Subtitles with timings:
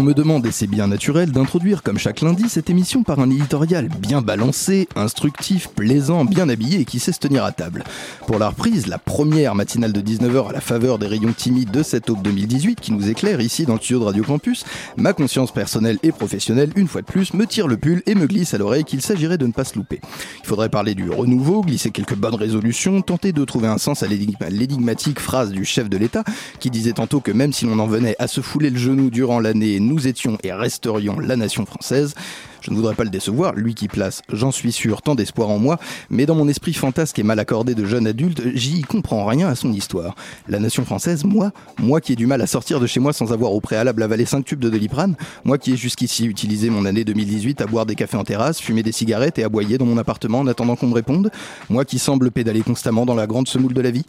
[0.00, 3.28] On me demande, et c'est bien naturel, d'introduire comme chaque lundi cette émission par un
[3.30, 7.82] éditorial bien balancé, instructif, plaisant, bien habillé et qui sait se tenir à table.
[8.28, 11.82] Pour la reprise, la première matinale de 19h à la faveur des rayons timides de
[11.82, 14.64] cette aube 2018 qui nous éclaire ici dans le studio de Radio Campus,
[14.96, 18.28] ma conscience personnelle et professionnelle, une fois de plus, me tire le pull et me
[18.28, 20.00] glisse à l'oreille qu'il s'agirait de ne pas se louper.
[20.44, 24.06] Il faudrait parler du renouveau, glisser quelques bonnes résolutions, tenter de trouver un sens à
[24.06, 26.22] l'énigma- l'énigmatique phrase du chef de l'État
[26.60, 29.40] qui disait tantôt que même si l'on en venait à se fouler le genou durant
[29.40, 32.14] l'année, nous étions et resterions la nation française.
[32.60, 35.58] Je ne voudrais pas le décevoir, lui qui place, j'en suis sûr, tant d'espoir en
[35.58, 35.78] moi,
[36.10, 39.54] mais dans mon esprit fantasque et mal accordé de jeune adulte, j'y comprends rien à
[39.54, 40.14] son histoire.
[40.48, 43.32] La nation française, moi, moi qui ai du mal à sortir de chez moi sans
[43.32, 47.04] avoir au préalable avalé 5 tubes de Doliprane, moi qui ai jusqu'ici utilisé mon année
[47.04, 50.40] 2018 à boire des cafés en terrasse, fumer des cigarettes et aboyer dans mon appartement
[50.40, 51.30] en attendant qu'on me réponde,
[51.68, 54.04] moi qui semble pédaler constamment dans la grande semoule de la vie.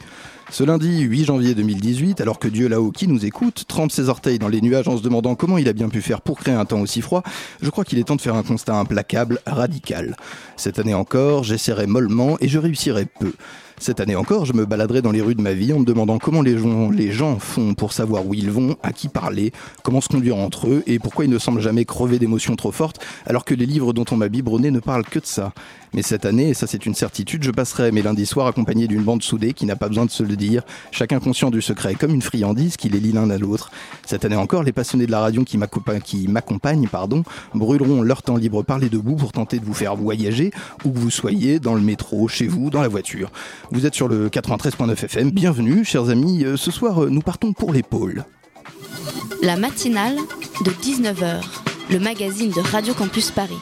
[0.52, 4.40] Ce lundi 8 janvier 2018, alors que Dieu là-haut qui nous écoute trempe ses orteils
[4.40, 6.66] dans les nuages en se demandant comment il a bien pu faire pour créer un
[6.66, 7.22] temps aussi froid,
[7.62, 10.16] je crois qu'il est temps de faire un constat implacable, radical.
[10.56, 13.34] Cette année encore, j'essaierai mollement et je réussirai peu.
[13.82, 16.20] Cette année encore, je me baladerai dans les rues de ma vie en me demandant
[16.20, 20.02] comment les gens, les gens font pour savoir où ils vont, à qui parler, comment
[20.02, 23.46] se conduire entre eux et pourquoi ils ne semblent jamais crever d'émotions trop fortes alors
[23.46, 25.54] que les livres dont on m'a biberonné ne parlent que de ça.
[25.94, 29.02] Mais cette année, et ça c'est une certitude, je passerai mes lundis soirs accompagné d'une
[29.02, 32.14] bande soudée qui n'a pas besoin de se le dire, chacun conscient du secret comme
[32.14, 33.72] une friandise qui les lie l'un à l'autre.
[34.06, 37.24] Cette année encore, les passionnés de la radio qui m'accompa- qui m'accompagnent pardon,
[37.56, 40.52] brûleront leur temps libre par les debout pour tenter de vous faire voyager,
[40.84, 43.32] où que vous soyez, dans le métro, chez vous, dans la voiture.
[43.72, 47.54] Vous êtes sur le 93.9 FM, bienvenue chers amis, Euh, ce soir euh, nous partons
[47.54, 48.26] pour l'épaule.
[49.44, 50.16] La matinale
[50.66, 51.42] de 19h,
[51.92, 53.58] le magazine de Radio Campus Paris.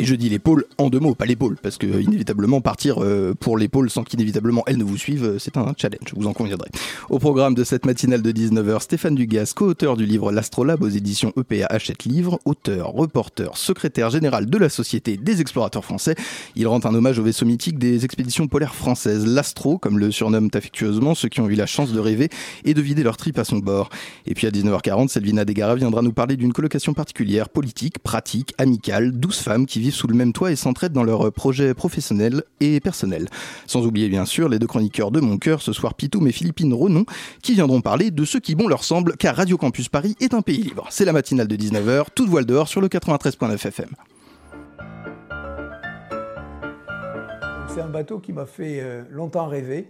[0.00, 3.34] Et je dis l'épaule en deux mots, pas l'épaule, parce que euh, inévitablement partir euh,
[3.34, 6.70] pour l'épaule sans qu'inévitablement elle ne vous suive, euh, c'est un challenge, vous en conviendrez.
[7.10, 11.32] Au programme de cette matinale de 19h, Stéphane Dugas, co-auteur du livre L'Astrolabe aux éditions
[11.36, 16.14] EPA Hachette Livre, auteur, reporter, secrétaire général de la Société des explorateurs français.
[16.54, 20.50] Il rend un hommage au vaisseau mythique des expéditions polaires françaises, l'Astro, comme le surnomment
[20.54, 22.28] affectueusement ceux qui ont eu la chance de rêver
[22.64, 23.90] et de vider leur trip à son bord.
[24.26, 29.10] Et puis à 19h40, Selvina Degara viendra nous parler d'une colocation particulière, politique, pratique, amicale,
[29.10, 32.80] douze femmes qui vivent sous le même toit et s'entraident dans leurs projets professionnels et
[32.80, 33.28] personnels.
[33.66, 36.74] Sans oublier bien sûr les deux chroniqueurs de mon cœur, ce soir Pitoum et Philippine
[36.74, 37.04] Renon,
[37.42, 40.42] qui viendront parler de ce qui bon leur semble, car Radio Campus Paris est un
[40.42, 40.86] pays libre.
[40.90, 43.88] C'est la matinale de 19h, toute voile dehors sur le 93.9 FM.
[47.68, 49.88] C'est un bateau qui m'a fait euh, longtemps rêver.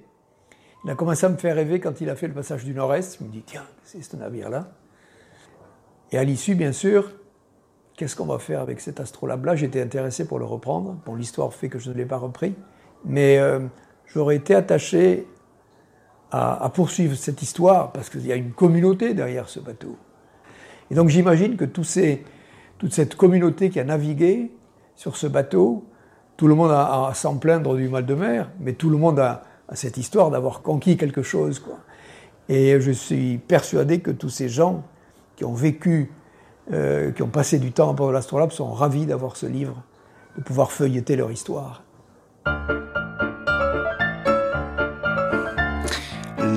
[0.85, 3.19] Il a commencé à me faire rêver quand il a fait le passage du Nord-Est.
[3.19, 4.71] Je me dis, tiens, c'est ce navire-là?
[6.13, 7.13] Et à l'issue, bien sûr,
[7.99, 10.97] qu'est-ce qu'on va faire avec cet astrolabe-là J'étais intéressé pour le reprendre.
[11.05, 12.55] Bon, l'histoire fait que je ne l'ai pas repris.
[13.05, 13.59] Mais euh,
[14.07, 15.27] j'aurais été attaché
[16.31, 19.97] à, poursuivre cette histoire parce qu'il y a une communauté derrière ce bateau.
[20.91, 24.53] Et donc j'imagine que toute cette communauté qui a navigué
[24.95, 25.85] sur ce bateau,
[26.37, 29.19] tout le monde a à s'en plaindre du mal de mer, mais tout le monde
[29.19, 31.59] a, a cette histoire d'avoir conquis quelque chose.
[31.59, 31.79] Quoi.
[32.49, 34.85] Et je suis persuadé que tous ces gens
[35.35, 36.11] qui ont vécu,
[36.73, 39.83] euh, qui ont passé du temps à bord de l'Astrolabe sont ravis d'avoir ce livre,
[40.37, 41.83] de pouvoir feuilleter leur histoire.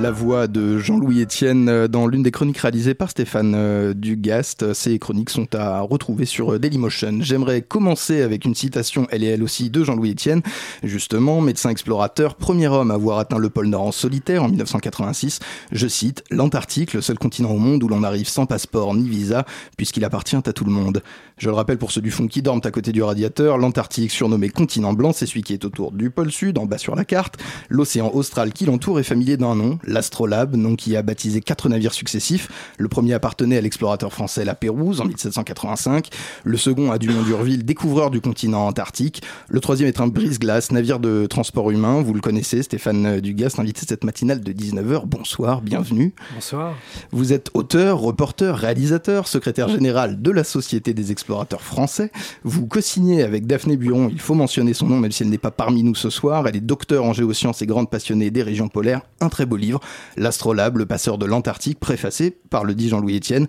[0.01, 4.73] La voix de Jean-Louis Etienne euh, dans l'une des chroniques réalisées par Stéphane euh, Dugast.
[4.73, 7.19] Ces chroniques sont à retrouver sur euh, Dailymotion.
[7.19, 10.41] J'aimerais commencer avec une citation, elle et elle aussi, de Jean-Louis Etienne.
[10.81, 15.37] Justement, médecin explorateur, premier homme à avoir atteint le pôle Nord en solitaire en 1986.
[15.71, 19.45] Je cite, l'Antarctique, le seul continent au monde où l'on arrive sans passeport ni visa,
[19.77, 21.03] puisqu'il appartient à tout le monde.
[21.37, 24.49] Je le rappelle pour ceux du fond qui dorment à côté du radiateur, l'Antarctique, surnommé
[24.49, 27.37] continent blanc, c'est celui qui est autour du pôle Sud, en bas sur la carte.
[27.69, 31.93] L'océan austral qui l'entoure est familier d'un nom, l'Astrolabe, nom qui a baptisé quatre navires
[31.93, 32.49] successifs.
[32.77, 36.09] Le premier appartenait à l'explorateur français La Pérouse en 1785.
[36.43, 39.21] Le second à Dumont d'Urville, découvreur du continent antarctique.
[39.49, 42.01] Le troisième est un brise-glace, navire de transport humain.
[42.01, 45.05] Vous le connaissez, Stéphane Dugast, invité cette matinale de 19h.
[45.05, 46.13] Bonsoir, bienvenue.
[46.33, 46.75] Bonsoir.
[47.11, 52.11] Vous êtes auteur, reporter, réalisateur, secrétaire général de la Société des explorateurs français.
[52.43, 55.51] Vous co-signez avec Daphné Buron, il faut mentionner son nom même si elle n'est pas
[55.51, 56.47] parmi nous ce soir.
[56.47, 59.01] Elle est docteur en géosciences et grande passionnée des régions polaires.
[59.19, 59.80] Un très beau livre,
[60.17, 63.47] L'Astrolabe, le passeur de l'Antarctique, préfacé par le dit Jean-Louis Etienne.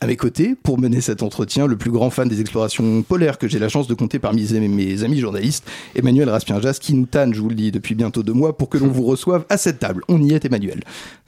[0.00, 3.48] À mes côtés, pour mener cet entretien, le plus grand fan des explorations polaires que
[3.48, 7.40] j'ai la chance de compter parmi mes amis journalistes, Emmanuel Raspienjas, qui nous tanne, je
[7.40, 10.02] vous le dis, depuis bientôt deux mois pour que l'on vous reçoive à cette table.
[10.08, 10.80] On y est, Emmanuel.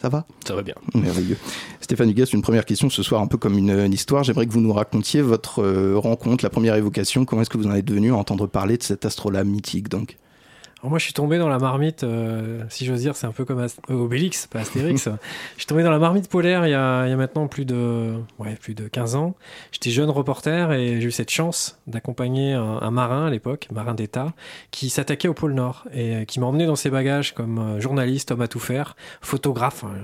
[0.03, 0.27] Ça va?
[0.47, 0.75] Ça va bien.
[0.95, 1.39] Merveilleux.
[1.81, 4.25] Stéphane Hugas, une première question ce soir, un peu comme une, histoire.
[4.25, 7.25] J'aimerais que vous nous racontiez votre euh, rencontre, la première évocation.
[7.25, 10.19] Comment est-ce que vous en êtes devenu à entendre parler de cet astrolabe mythique, donc?
[10.89, 13.61] Moi, je suis tombé dans la marmite, euh, si j'ose dire, c'est un peu comme
[13.61, 15.09] euh, Obélix, pas Astérix.
[15.55, 17.65] je suis tombé dans la marmite polaire il y a, il y a maintenant plus
[17.65, 19.35] de, ouais, plus de 15 ans.
[19.73, 24.33] J'étais jeune reporter et j'ai eu cette chance d'accompagner un, marin à l'époque, marin d'État,
[24.71, 28.31] qui s'attaquait au pôle Nord et euh, qui m'a emmené dans ses bagages comme journaliste,
[28.31, 29.95] homme à tout faire, photographe, hein,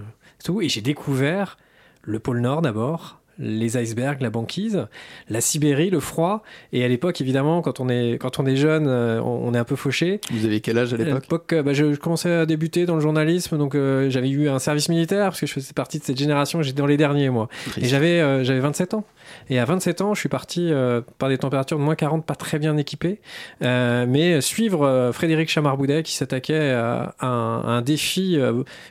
[0.44, 0.61] tout.
[0.61, 1.56] Et j'ai découvert
[2.02, 4.87] le pôle Nord d'abord, les icebergs, la banquise,
[5.29, 6.43] la Sibérie, le froid.
[6.73, 9.64] Et à l'époque, évidemment, quand on est, quand on est jeune, euh, on, est un
[9.64, 10.20] peu fauché.
[10.31, 13.75] Vous avez quel âge à l'époque bah, je, commençais à débuter dans le journalisme, donc
[13.75, 16.79] euh, j'avais eu un service militaire, parce que je faisais partie de cette génération, j'étais
[16.79, 17.49] dans les derniers, moi.
[17.81, 19.05] Et j'avais euh, j'avais 27 ans.
[19.49, 20.73] Et à 27 ans, je suis parti
[21.19, 23.20] par des températures de moins 40, pas très bien équipé,
[23.61, 28.38] mais suivre Frédéric Chamarboudet qui s'attaquait à, un, défi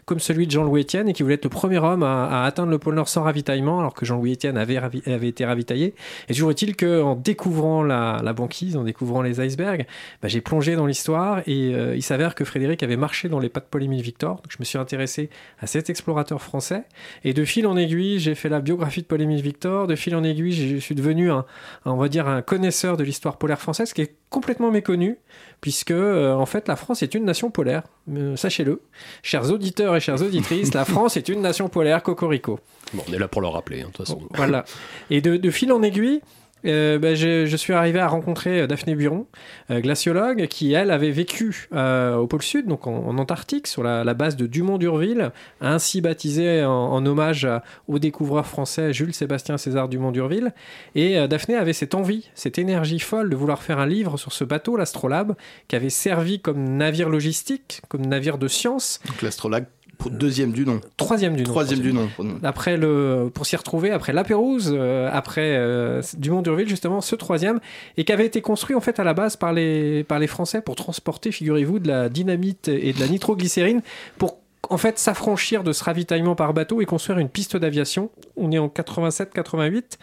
[0.06, 2.72] comme celui de Jean-Louis Etienne et qui voulait être le premier homme à, à atteindre
[2.72, 4.80] le pôle Nord sans ravitaillement, alors que Jean-Louis Etienne avait,
[5.28, 5.94] été ravitaillé.
[6.30, 9.86] Et toujours est-il qu'en découvrant la, banquise, en découvrant les icebergs,
[10.22, 13.50] bah, j'ai plongé dans l'histoire et euh, il s'avère que Frédéric avait marché dans les
[13.50, 14.36] pas de Paul-Émile Victor.
[14.36, 15.30] Donc je me suis intéressé
[15.60, 16.84] à cet explorateur français
[17.24, 19.88] et de fil en aiguille, j'ai fait la biographie de Paul-Émile Victor.
[19.88, 21.46] De fil en aiguille, je suis devenu un,
[21.86, 25.20] on va dire, un connaisseur de l'histoire polaire française qui est complètement méconnu
[25.60, 27.84] puisque euh, en fait la France est une nation polaire.
[28.10, 28.82] Euh, sachez-le,
[29.22, 32.02] chers auditeurs et chères auditrices, la France est une nation polaire.
[32.02, 32.60] Cocorico.
[32.94, 34.22] Bon, on est là pour le rappeler, hein, de toute façon.
[34.34, 34.66] Voilà.
[35.12, 36.22] Et de, de fil en aiguille,
[36.66, 39.28] euh, ben, je, suis arrivé à rencontrer euh, Daphné Buron,
[39.70, 44.36] euh, glaciologue, qui elle avait vécu au pôle Sud, donc en, Antarctique, sur la, base
[44.36, 47.48] de Dumont d'Urville, ainsi baptisé en, hommage
[47.88, 50.54] au découvreur français Jules Sébastien César Dumont d'Urville.
[50.96, 54.44] Et Daphné avait cette envie, cette énergie folle de vouloir faire un livre sur ce
[54.44, 55.36] bateau, l'Astrolabe,
[55.68, 59.00] qui avait servi comme navire logistique, comme navire de science.
[59.08, 59.66] Donc l'Astrolabe
[60.10, 60.82] Deuxième du nom.
[60.98, 61.50] Troisième du nom.
[61.50, 62.10] Troisième du nom.
[62.44, 67.16] Après le, pour s'y retrouver, après La Pérouse, euh, après euh, Dumont d'Urville, justement, ce
[67.16, 67.60] troisième,
[67.98, 70.62] et qui avait été construit en fait à la base par les, par les Français
[70.62, 73.82] pour transporter, figurez-vous, de la dynamite et de la nitroglycérine
[74.18, 74.38] pour
[74.70, 78.10] en fait s'affranchir de ce ravitaillement par bateau et construire une piste d'aviation.
[78.38, 79.98] On est en 87-88,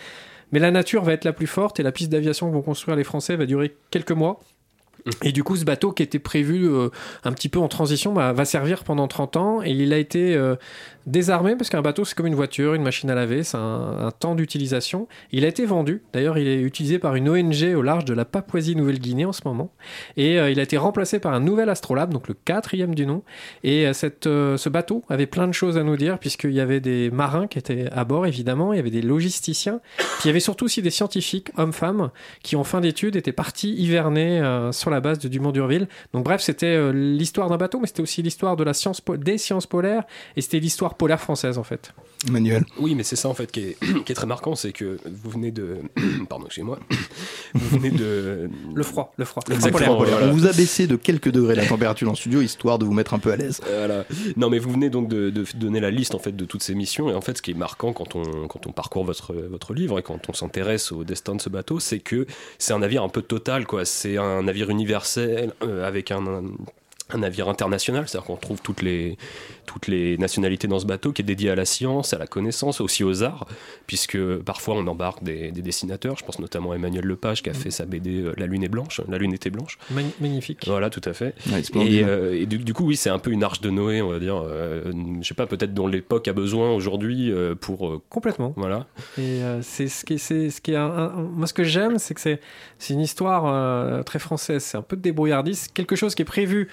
[0.53, 2.97] mais la nature va être la plus forte et la piste d'aviation que vont construire
[2.97, 4.41] les Français va durer quelques mois.
[5.23, 6.91] Et du coup, ce bateau qui était prévu euh,
[7.25, 9.63] un petit peu en transition bah, va servir pendant 30 ans.
[9.63, 10.57] Et il a été euh,
[11.07, 14.35] désarmé parce qu'un bateau c'est comme une voiture, une machine à laver, c'est un, temps
[14.35, 15.09] d'utilisation.
[15.33, 18.25] Il a été vendu, d'ailleurs il est utilisé par une ONG au large de la
[18.25, 19.73] Papouasie-Nouvelle-Guinée en ce moment.
[20.17, 23.23] Et euh, il a été remplacé par un nouvel astrolabe, donc le quatrième du nom.
[23.65, 27.47] Et ce bateau avait plein de choses à nous dire puisqu'il y avait des marins
[27.47, 30.67] qui étaient à bord évidemment, il y avait des logisticiens, puis il y avait surtout
[30.67, 32.11] aussi des scientifiques, hommes-femmes,
[32.43, 34.43] qui en fin d'études étaient partis hiverner
[34.73, 35.89] sur la base de Dumont d'Urville.
[36.13, 39.39] Donc bref, c'était euh, l'histoire d'un bateau, mais c'était aussi l'histoire de la science des
[39.39, 40.05] sciences polaires
[40.37, 41.93] et c'était l'histoire polaire française en fait.
[42.31, 42.65] Manuel.
[42.79, 45.79] Oui, mais c'est ça en fait qui est, très marquant, c'est que vous venez de,
[46.29, 46.79] pardon, chez moi,
[47.55, 49.43] vous venez de le froid, le froid.
[49.51, 49.99] Exactement.
[49.99, 52.93] On vous a baissé de quelques degrés la température dans le studio histoire de vous
[52.93, 53.61] mettre un peu à l'aise.
[53.65, 54.05] Voilà.
[54.37, 57.09] Non, mais vous venez donc de, donner la liste en fait de toutes ces missions
[57.11, 59.99] et en fait, ce qui est marquant quand on quand on parcourt votre votre livre
[59.99, 62.27] et quand on s'intéresse au destin de ce bateau, c'est que
[62.59, 63.85] c'est un navire un peu total quoi.
[63.85, 66.43] C'est un navire universel euh, avec un
[67.11, 69.17] un navire international, c'est-à-dire qu'on trouve toutes les,
[69.69, 72.81] toutes les nationalités dans ce bateau qui est dédié à la science, à la connaissance,
[72.81, 73.47] aussi aux arts,
[73.87, 77.71] puisque parfois on embarque des, dessinateurs, je pense notamment à Emmanuel Lepage qui a fait
[77.71, 79.79] sa BD euh, La Lune est blanche, La Lune était blanche.
[80.21, 80.65] Magnifique.
[80.67, 81.35] Voilà, tout à fait.
[81.75, 84.43] et, euh, du, coup, oui, c'est un peu une arche de Noé, on va dire,
[84.43, 88.03] euh, je sais pas, peut-être dont l'époque a besoin aujourd'hui pour...
[88.09, 88.55] Complètement.
[88.57, 88.87] Voilà.
[89.19, 92.41] Et c'est ce qui c'est ce qui est moi ce que j'aime, c'est que c'est
[92.89, 96.69] une histoire très française, c'est un peu de débrouillardise, quelque chose qui est prévu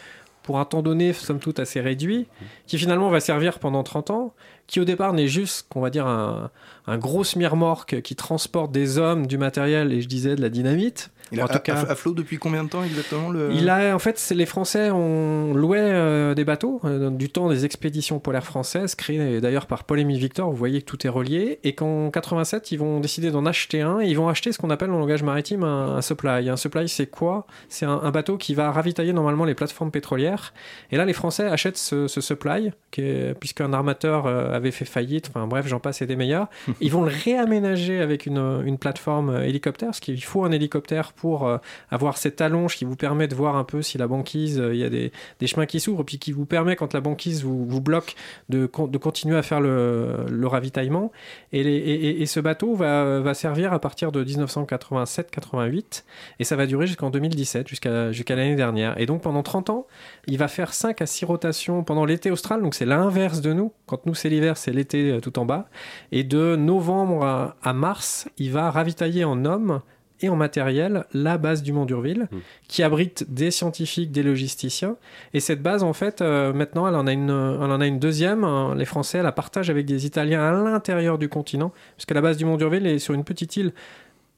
[0.46, 2.28] pour un temps donné, somme toute assez réduit,
[2.68, 4.34] qui finalement va servir pendant 30 ans,
[4.68, 6.52] qui au départ n'est juste, qu'on va dire, un,
[6.86, 11.10] un gros smirmorque qui transporte des hommes, du matériel et je disais de la dynamite,
[11.32, 13.52] Il En a tout cas- à, à flot depuis combien de temps exactement le...
[13.52, 17.66] Il a, en fait, les Français ont loué euh, des bateaux euh, du temps des
[17.66, 20.50] expéditions polaires françaises, créées d'ailleurs par Paul-Émile Victor.
[20.52, 21.60] Vous voyez que tout est relié.
[21.64, 24.00] Et qu'en 87, ils vont décider d'en acheter un.
[24.02, 26.50] Et ils vont acheter ce qu'on appelle en langage maritime un, un supply.
[26.50, 27.48] Un supply, c'est quoi?
[27.70, 30.54] C'est un, un bateau qui va ravitailler normalement les plateformes pétrolières.
[30.92, 34.86] Et là, les Français achètent ce, ce supply, qui est- puisqu'un armateur euh, avait fait
[34.86, 35.30] faillite.
[35.30, 36.48] Enfin bref, j'en passe et des meilleurs.
[36.82, 41.14] Ils vont le réaménager avec une, une plateforme euh, hélicoptère, parce qu'il faut un hélicoptère
[41.16, 41.58] pour euh,
[41.90, 44.80] avoir cette allonge qui vous permet de voir un peu si la banquise, euh, il
[44.80, 47.66] y a des, des chemins qui s'ouvrent, puis qui vous permet, quand la banquise vous,
[47.66, 48.16] vous bloque,
[48.50, 51.12] de, de continuer à faire le, le ravitaillement.
[51.52, 56.04] Et- et- et ce bateau va, va servir à partir de 1987-88,
[56.40, 59.00] et ça va durer jusqu'en 2017, jusqu'à jusqu'à l'année dernière.
[59.00, 59.88] Et donc pendant 30 ans,
[60.28, 63.72] il va faire 5 à 6 rotations pendant l'été austral, donc c'est l'inverse de nous.
[63.86, 65.68] Quand nous c'est l'hiver, c'est l'été euh, tout en bas.
[66.12, 69.82] Et de novembre à, à mars, il va ravitailler en hommes
[70.22, 72.38] et en matériel la base du Mont d'Urville, Mm.
[72.68, 74.96] qui abrite des scientifiques, des logisticiens.
[75.34, 78.00] Et cette base, en fait, euh, maintenant, elle en a une, elle en a une
[78.00, 78.44] deuxième.
[78.44, 78.74] hein.
[78.76, 82.46] Les Français la partagent avec des Italiens à l'intérieur du continent, puisque la base du
[82.46, 83.74] Mont d'Urville est sur une petite île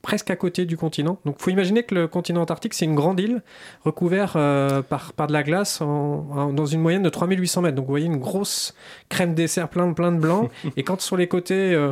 [0.08, 1.20] presque à côté du continent.
[1.26, 3.42] Donc, faut imaginer que le continent antarctique, c'est une grande île
[3.84, 7.76] recouverte euh, par, par de la glace en- en- dans une moyenne de 3800 mètres.
[7.76, 8.74] Donc, vous voyez une grosse
[9.10, 10.48] crème dessert plein, de- plein de blanc.
[10.78, 11.92] et quand sur les côtés, euh,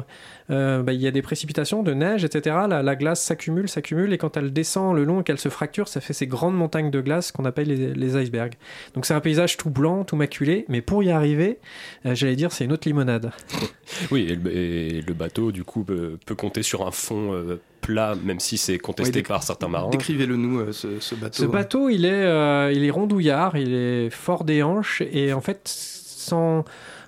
[0.50, 4.14] euh, bah, il y a des précipitations, de neige, etc., la, la glace s'accumule, s'accumule.
[4.14, 6.92] Et quand elle descend le long et qu'elle se fracture, ça fait ces grandes montagnes
[6.92, 8.54] de glace qu'on appelle les, les icebergs.
[8.94, 10.64] Donc, c'est un paysage tout blanc, tout maculé.
[10.70, 11.60] Mais pour y arriver,
[12.06, 13.32] j'allais dire, c'est une autre limonade.
[14.12, 17.34] Oui, et le, et le bateau, du coup, peut, peut compter sur un fond
[17.86, 19.90] plat, même si c'est contesté par certains marins.
[19.90, 21.44] Décrivez-le nous, euh, ce, ce bateau.
[21.44, 25.42] Ce bateau, il est, euh, il est rondouillard, il est fort des hanches et en
[25.42, 26.66] fait, sans,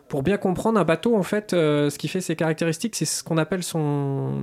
[0.10, 3.24] pour bien comprendre un bateau, en fait, euh, ce qui fait ses caractéristiques, c'est ce
[3.24, 4.34] qu'on appelle son,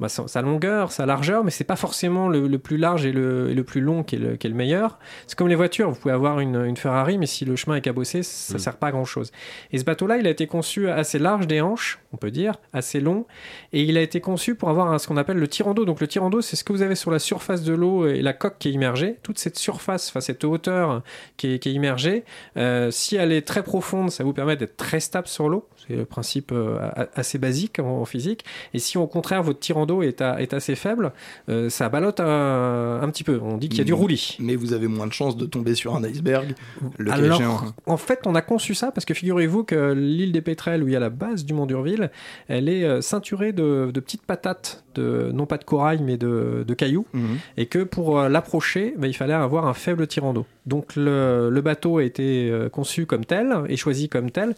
[0.00, 3.50] bah, sa longueur, sa largeur, mais c'est pas forcément le, le plus large et le,
[3.50, 4.98] et le plus long qui est le, qui est le meilleur.
[5.26, 7.80] C'est comme les voitures, vous pouvez avoir une, une Ferrari, mais si le chemin est
[7.80, 8.58] cabossé, ça Mm.
[8.58, 9.30] sert pas à grand chose.
[9.72, 13.00] Et ce bateau-là, il a été conçu assez large des hanches, on peut dire, assez
[13.00, 13.26] long,
[13.72, 15.84] et il a été conçu pour avoir un- ce qu'on appelle le tirant d'eau.
[15.84, 18.20] Donc le tirant d'eau, c'est ce que vous avez sur la surface de l'eau et
[18.22, 19.16] la coque qui est immergée.
[19.22, 21.02] Toute cette surface, enfin cette hauteur
[21.36, 22.24] qui est, qui est immergée,
[22.56, 25.66] euh, si elle est très profonde, ça vous permet d'être très stable sur l'eau.
[25.86, 26.78] C'est le principe euh,
[27.14, 28.44] assez basique en, physique.
[28.72, 31.12] Et si au contraire votre tirant d'eau est, à- est assez faible,
[31.48, 33.38] euh, ça ballotte un, un petit peu.
[33.42, 34.36] On dit qu'il y a du roulis.
[34.40, 36.54] Mais vous avez moins de chances de tomber sur un iceberg.
[36.98, 37.60] Le Alors, échéant.
[37.86, 40.92] en fait, on a conçu ça parce que figurez-vous que l'île des Pétrels, où il
[40.92, 42.10] y a la base du Mont d'Urville,
[42.48, 46.64] elle est euh, ceinturée de, de petites patates, de, non pas de corail, mais de,
[46.66, 47.38] de cailloux, Mhm.
[47.58, 50.46] et que pour l'approcher, ben, il fallait avoir un faible tirant d'eau.
[50.66, 54.54] Donc le, le bateau a été conçu comme tel et choisi comme tel.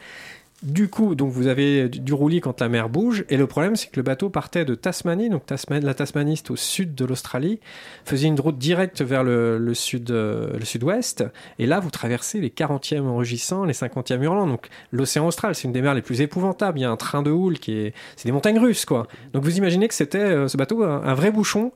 [0.62, 3.88] Du coup, donc vous avez du, roulis quand la mer bouge, et le problème c'est
[3.88, 7.60] que le bateau partait de Tasmanie, donc la Tasmanie au sud de l'Australie,
[8.06, 11.24] faisait une route directe vers le, sud, euh, le sud-ouest,
[11.58, 15.72] et là vous traversez les 40e enrichissants, les 50e hurlants, donc l'océan austral, c'est une
[15.72, 18.26] des mers les plus épouvantables, il y a un train de houle qui est, c'est
[18.26, 19.08] des montagnes russes quoi.
[19.34, 21.72] Donc vous imaginez que c'était euh, ce bateau un vrai bouchon.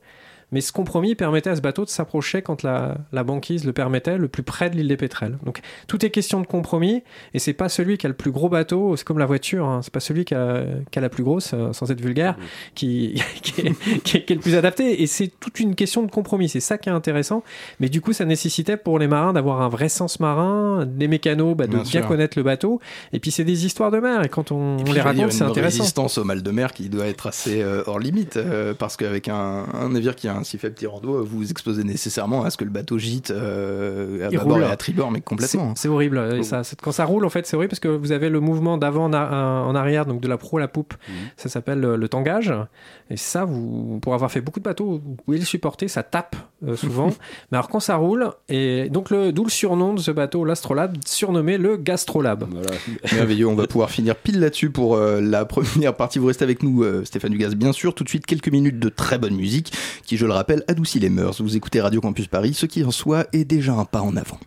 [0.53, 4.19] Mais ce compromis permettait à ce bateau de s'approcher quand la, la banquise le permettait,
[4.19, 5.39] le plus près de l'île des Pétrels.
[5.45, 7.03] Donc tout est question de compromis,
[7.35, 9.81] et c'est pas celui qui a le plus gros bateau, c'est comme la voiture, hein,
[9.83, 12.37] c'est pas celui qui a, qui a la plus grosse, euh, sans être vulgaire,
[12.75, 15.03] qui, qui, est, qui est- qui est le plus adapté.
[15.03, 17.43] Et c'est toute une question de compromis, c'est ça qui est intéressant.
[17.79, 21.55] Mais du coup, ça nécessitait pour les marins d'avoir un vrai sens marin, des mécanos,
[21.57, 22.81] bah, de Bien connaître le bateau.
[23.13, 25.45] Et puis c'est des histoires de mer, et quand on, Et on les raconte, c'est
[25.45, 25.79] une intéressant.
[25.79, 29.29] résistance au mal de mer qui doit être assez euh, hors limite, euh, parce qu'avec
[29.29, 32.51] un, un navire qui a un si faible tirant d'eau, vous vous exposez nécessairement à
[32.51, 34.63] ce que le bateau gîte euh, à Il bâbord roule.
[34.63, 35.75] et à tribord, mais complètement.
[35.77, 36.19] C'est c'est horrible.
[36.37, 38.41] Et ça, c'est- quand ça roule, en fait, c'est horrible parce que vous avez le
[38.41, 40.95] mouvement d'avant en, arrière, donc de la proue à la poupe.
[41.09, 41.15] Mhm.
[41.37, 42.53] Ça s'appelle le, le tangage.
[43.11, 45.89] Et ça, vous, pour avoir fait beaucoup de bateaux, vous pouvez le supporter.
[45.89, 47.09] Ça tape euh, souvent.
[47.53, 50.97] Mais alors, quand ça roule, et donc le- d'où le surnom de ce bateau, l'Astrolabe,
[51.07, 52.45] surnommé le Gastrolabe.
[52.51, 52.71] Voilà.
[53.15, 56.19] Merveilleux, on va pouvoir finir pile là-dessus pour euh, la première partie.
[56.19, 57.95] Vous restez avec nous, euh, Stéphane Dugas, bien sûr.
[57.95, 59.73] Tout de suite, quelques minutes de très bonne musique
[60.05, 61.41] qui, je le rappelle, adoucit les mœurs.
[61.41, 64.39] Vous écoutez Radio Campus Paris, ce qui en soi est déjà un pas en avant.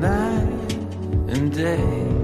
[0.00, 0.72] Night
[1.28, 2.19] and day.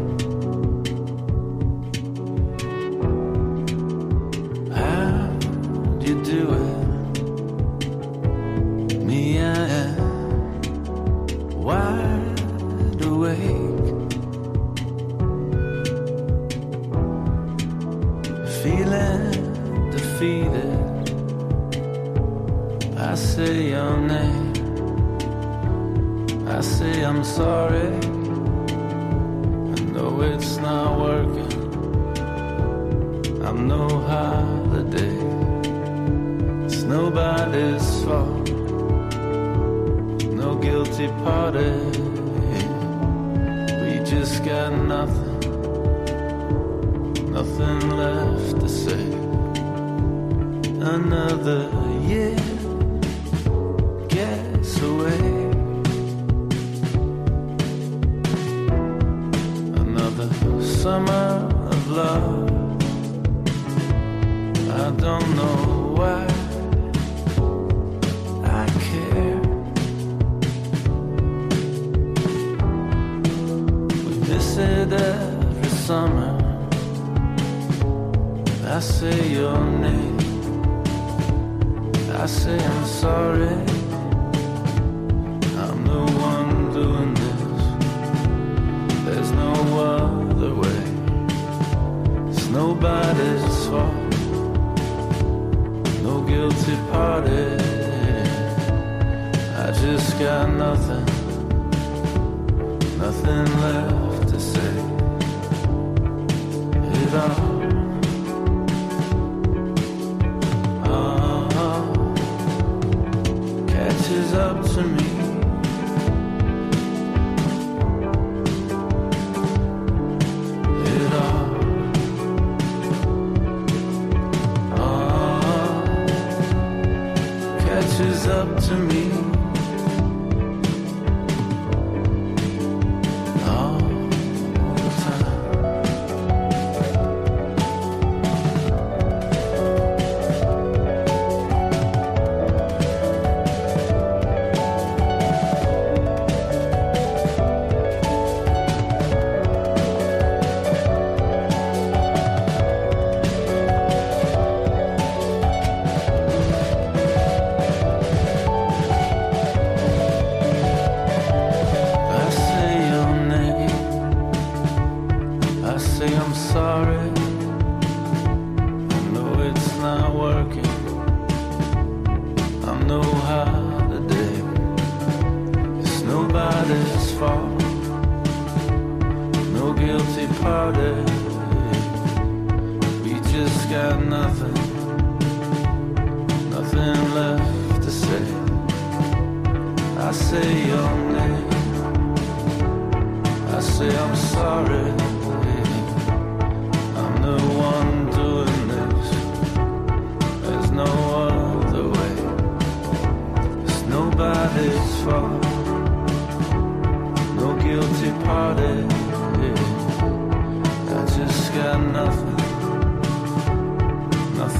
[114.76, 115.05] to me.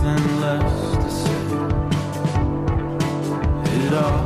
[0.03, 1.37] nothing left to say.
[3.87, 4.26] It all.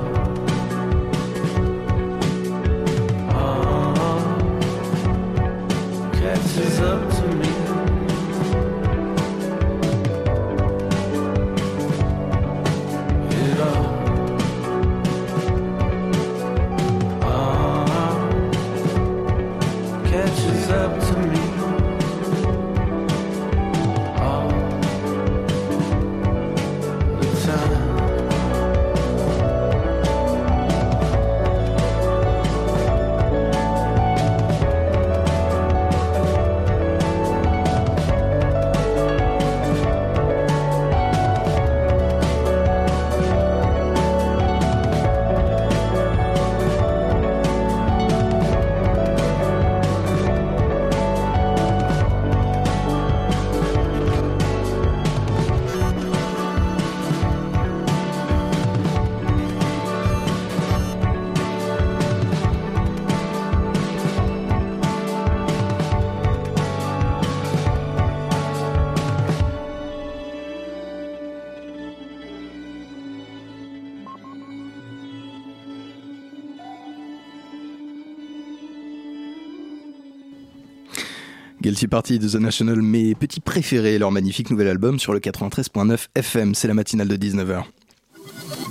[81.81, 86.09] aussi partie de The National, mes petits préférés, leur magnifique nouvel album sur le 93.9
[86.15, 86.55] FM.
[86.55, 87.63] C'est la matinale de 19h.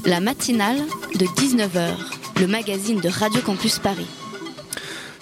[0.06, 0.78] La matinale
[1.16, 1.96] de 19h,
[2.40, 4.06] le magazine de Radio Campus Paris.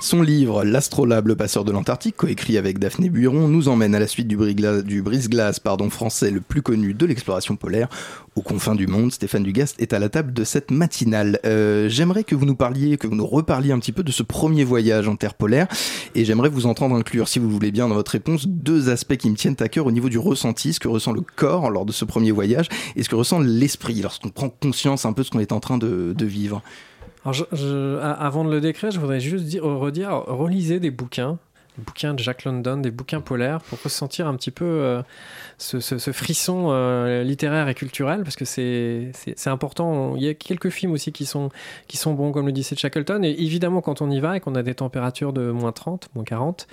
[0.08, 4.08] Son livre L'astrolabe, le passeur de l'Antarctique, coécrit avec Daphné Buron, nous emmène à la
[4.08, 4.38] suite du,
[5.02, 7.90] brise-glace pardon, français le plus connu de l'exploration polaire.
[8.38, 11.42] Aux confins du monde, Stéphane Dugast est à la table de cette matinale.
[11.44, 14.24] Euh, j'aimerais que vous nous parliez, que vous nous reparliez un petit peu de ce
[14.24, 15.68] premier voyage en terre polaire,
[16.16, 19.30] et j'aimerais vous entendre inclure, si vous voulez bien, dans votre réponse, deux aspects qui
[19.30, 21.92] me tiennent à cœur au niveau du ressenti, ce que ressent le corps lors de
[21.92, 25.32] ce premier voyage, et ce que ressent l'esprit lorsqu'on prend conscience un peu de ce
[25.32, 26.64] qu'on est en train de vivre.
[27.28, 31.38] Avant de le décrire, je voudrais juste dire, redire, relisez des bouquins,
[31.78, 35.02] des bouquins de Jack London, des bouquins polaires, pour ressentir un petit peu euh,
[35.58, 39.12] ce, frisson euh, littéraire et culturel, parce que c'est
[39.48, 40.16] important.
[40.16, 41.50] Il y a quelques films aussi qui sont,
[41.88, 44.56] qui sont bons, comme le disait Shackleton, et évidemment, quand on y va et qu'on
[44.56, 46.68] a des températures de moins 30, moins 40,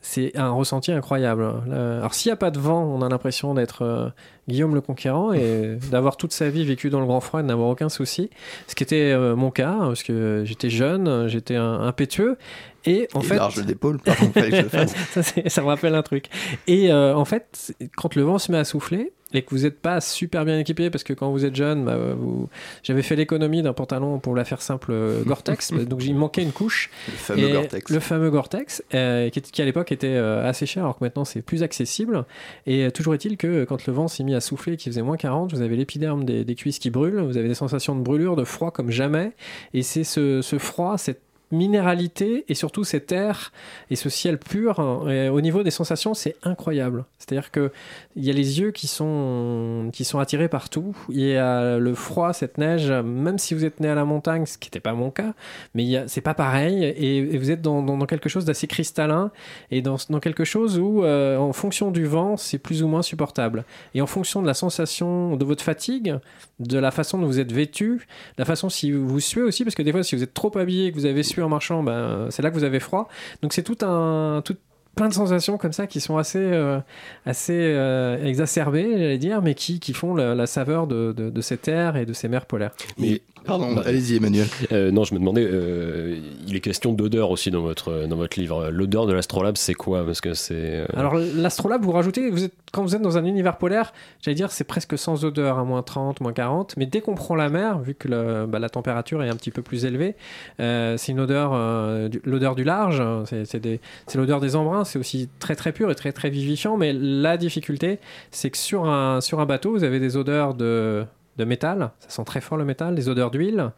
[0.00, 1.42] c'est un ressenti incroyable.
[1.66, 4.08] Là, Alors, s'il n'y a pas de vent, on a l'impression d'être euh,
[4.48, 7.68] Guillaume le Conquérant et d'avoir toute sa vie vécu dans le grand froid et n'avoir
[7.68, 8.30] aucun souci.
[8.66, 12.36] Ce qui était euh, mon cas, parce que j'étais jeune, j'étais impétueux.
[12.84, 13.36] Et en Et fait.
[13.36, 14.94] large d'épaule, le fasse.
[15.10, 16.26] ça, ça me rappelle un truc.
[16.68, 19.78] Et euh, en fait, quand le vent se met à souffler et que vous n'êtes
[19.78, 22.48] pas super bien équipé, parce que quand vous êtes jeune, bah, vous...
[22.82, 26.52] j'avais fait l'économie d'un pantalon pour la faire simple euh, Gore-Tex, donc il manquait une
[26.52, 26.90] couche.
[27.08, 27.90] Le fameux Et Gore-Tex.
[27.90, 31.24] Le fameux Gore-Tex, euh, qui, qui à l'époque était euh, assez cher, alors que maintenant
[31.24, 32.24] c'est plus accessible.
[32.66, 35.16] Et euh, toujours est-il que quand le vent s'est mis à souffler, qu'il faisait moins
[35.16, 38.36] 40, vous avez l'épiderme des, des cuisses qui brûlent, vous avez des sensations de brûlure,
[38.36, 39.32] de froid comme jamais.
[39.74, 43.52] Et c'est ce, ce froid, cette minéralité et surtout cet air
[43.90, 47.04] et ce ciel pur hein, au niveau des sensations c'est incroyable.
[47.18, 47.70] C'est à dire que
[48.16, 50.96] il y a les yeux qui sont qui sont attirés partout.
[51.08, 54.46] Il y a le froid cette neige même si vous êtes né à la montagne
[54.46, 55.34] ce qui n'était pas mon cas
[55.74, 56.84] mais c'est pas pareil.
[56.84, 59.30] Et, vous êtes dans, dans- quelque chose d'assez cristallin
[59.70, 63.02] et dans, dans quelque chose où euh, en fonction du vent c'est plus ou moins
[63.02, 63.64] supportable.
[63.94, 66.16] Et en fonction de la sensation de votre fatigue
[66.58, 68.06] de la façon dont vous êtes vêtu
[68.36, 70.86] la façon si vous suez aussi parce que des fois si vous êtes trop habillé
[70.86, 73.08] et que vous avez en marchant ben, c'est là que vous avez froid.
[73.42, 74.56] Donc c'est tout un tout
[74.96, 76.80] plein de sensations comme ça qui sont assez euh,
[77.24, 81.40] assez euh, exacerbées j'allais dire mais qui, qui font la, la saveur de, de, de
[81.40, 82.72] cet air et de ces mers polaires.
[82.98, 84.46] Mais, pardon, Bah, allez-y Emmanuel.
[84.70, 88.38] Euh, non, je me demandais, euh, il est question d'odeur aussi dans votre, dans votre
[88.38, 88.68] livre.
[88.70, 90.04] L'odeur de l'astrolabe, c'est quoi?
[90.04, 90.54] Parce que c'est.
[90.54, 94.34] euh, Alors l'astrolabe, vous rajoutez, vous êtes, quand vous êtes dans un univers polaire, j'allais
[94.36, 97.48] dire c'est presque sans odeur à moins 30, moins 40, mais dès qu'on prend la
[97.48, 100.14] mer, vu que le- bah, la température est un petit peu plus élevée,
[100.60, 104.40] euh, c'est une odeur, euh, du- l'odeur du large, hein, c'est c'est des- c'est l'odeur
[104.40, 107.98] des embruns, c'est aussi très très pur et très très vivifiant, mais la difficulté,
[108.30, 111.04] c'est que sur un, sur un bateau, vous avez des odeurs de,
[111.38, 113.70] de métal, ça sent très fort le métal, des odeurs d'huile,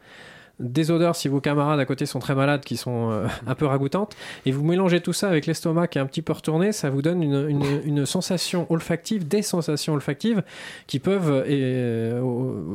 [0.61, 3.65] des odeurs si vos camarades à côté sont très malades qui sont euh, un peu
[3.65, 6.89] ragoûtantes et vous mélangez tout ça avec l'estomac qui est un petit peu retourné ça
[6.89, 10.43] vous donne une, une- une sensation olfactive des sensations olfactives
[10.87, 12.21] qui peuvent euh,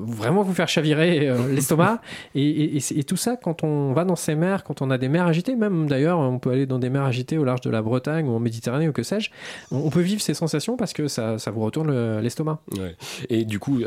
[0.07, 2.01] vraiment vous faire chavirer euh, l'estomac.
[2.35, 4.91] Et, et- et c'est- et tout ça quand on va dans ces mers quand on
[4.91, 7.61] a des mers agitées même d'ailleurs on peut aller dans des mers agitées au large
[7.61, 9.31] de la Bretagne ou en Méditerranée ou que sais-je
[9.71, 12.59] on, on peut vivre ces sensations parce que ça, ça vous retourne le- l'estomac.
[12.73, 12.97] Ouais.
[13.31, 13.81] Et du coup,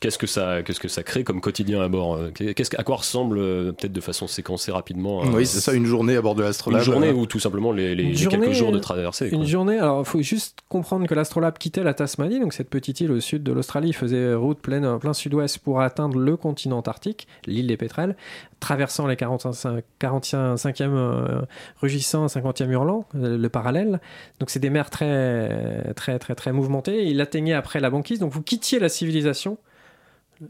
[0.00, 2.96] qu'est-ce que ça, qu'est-ce que ça crée comme quotidien à bord Qu'est-ce que- à quoi
[2.96, 6.34] ressemble euh, peut-être de façon séquencée rapidement euh, Oui, c'est ça, une journée à bord
[6.34, 6.82] de une l'astrolabe.
[6.82, 9.28] journée euh, ou tout simplement les, les- Une les journée, quelques jours de traversée.
[9.30, 9.38] quoi.
[9.38, 13.00] Une journée, alors il faut juste comprendre que l'astrolabe quittait la Tasmanie, donc cette petite
[13.00, 16.78] île au sud de l'Australie, il faisait route pleine, plein sud-ouest pour atteindre le continent
[16.78, 18.16] antarctique, l'île des pétrels,
[18.60, 21.40] traversant les 45, 45e euh,
[21.80, 24.00] rugissant, 50e hurlant, euh, le parallèle.
[24.40, 27.06] Donc c'est des mers très, très, très, très mouvementées.
[27.06, 29.58] Il atteignait après la banquise, donc vous quittiez la civilisation.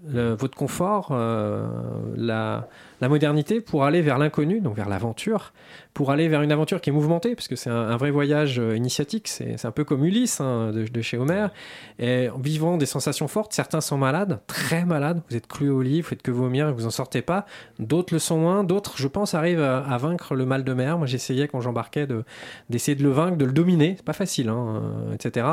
[0.06, 1.66] Le- votre confort, euh,
[2.16, 2.68] la,
[3.08, 5.52] modernité pour aller vers l'inconnu, donc vers l'aventure,
[5.92, 8.76] pour aller vers une aventure qui est mouvementée, parce que c'est un, vrai voyage euh,
[8.76, 11.50] initiatique, c'est un peu comme Ulysse hein, de, chez Homère,
[11.98, 15.82] et en vivant des sensations fortes, certains sont malades, très malades, vous êtes cloués au
[15.82, 17.44] lit, vous faites que vomir vous en sortez pas,
[17.80, 21.06] d'autres le sont moins, d'autres, je pense, arrivent à, vaincre le mal de mer, moi
[21.06, 22.24] j'essayais quand j'embarquais de-
[22.70, 25.46] d'essayer de, le vaincre, de le dominer, c'est pas facile, hein, euh, etc.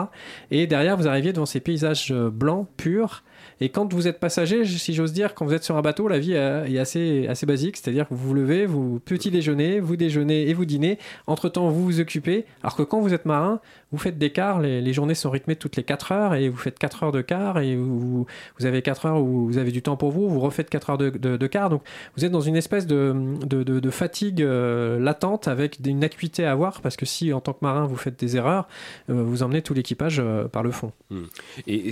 [0.52, 3.24] Et derrière, vous arriviez devant ces paysages blancs, purs,
[3.62, 6.20] et quand vous êtes passager, si j'ose dire, quand vous êtes sur un bateau, la
[6.20, 7.78] vie est assez, basique.
[7.78, 10.98] C'est-à-dire que vous vous levez, vous petit déjeunez, vous déjeunez et vous dînez.
[11.28, 12.46] Entre-temps, vous vous occupez.
[12.64, 13.60] Alors que quand vous êtes marin,
[13.92, 14.60] vous faites des quarts.
[14.60, 17.22] Les, les journées sont rythmées toutes les 4 heures et vous faites 4 heures de
[17.22, 18.26] quart et vous,
[18.60, 20.30] vous avez 4 heures où vous avez du temps pour vous.
[20.30, 21.70] Vous refaites 4 heures de, de, de quart.
[21.70, 21.82] Donc
[22.16, 26.46] vous êtes dans une espèce de, de, de- de fatigue euh, latente avec une acuité
[26.46, 28.68] à avoir parce que si en tant que marin vous faites des erreurs,
[29.10, 30.92] euh, vous emmenez tout l'équipage euh, par le fond.
[31.10, 31.24] Hmm.
[31.68, 31.90] Et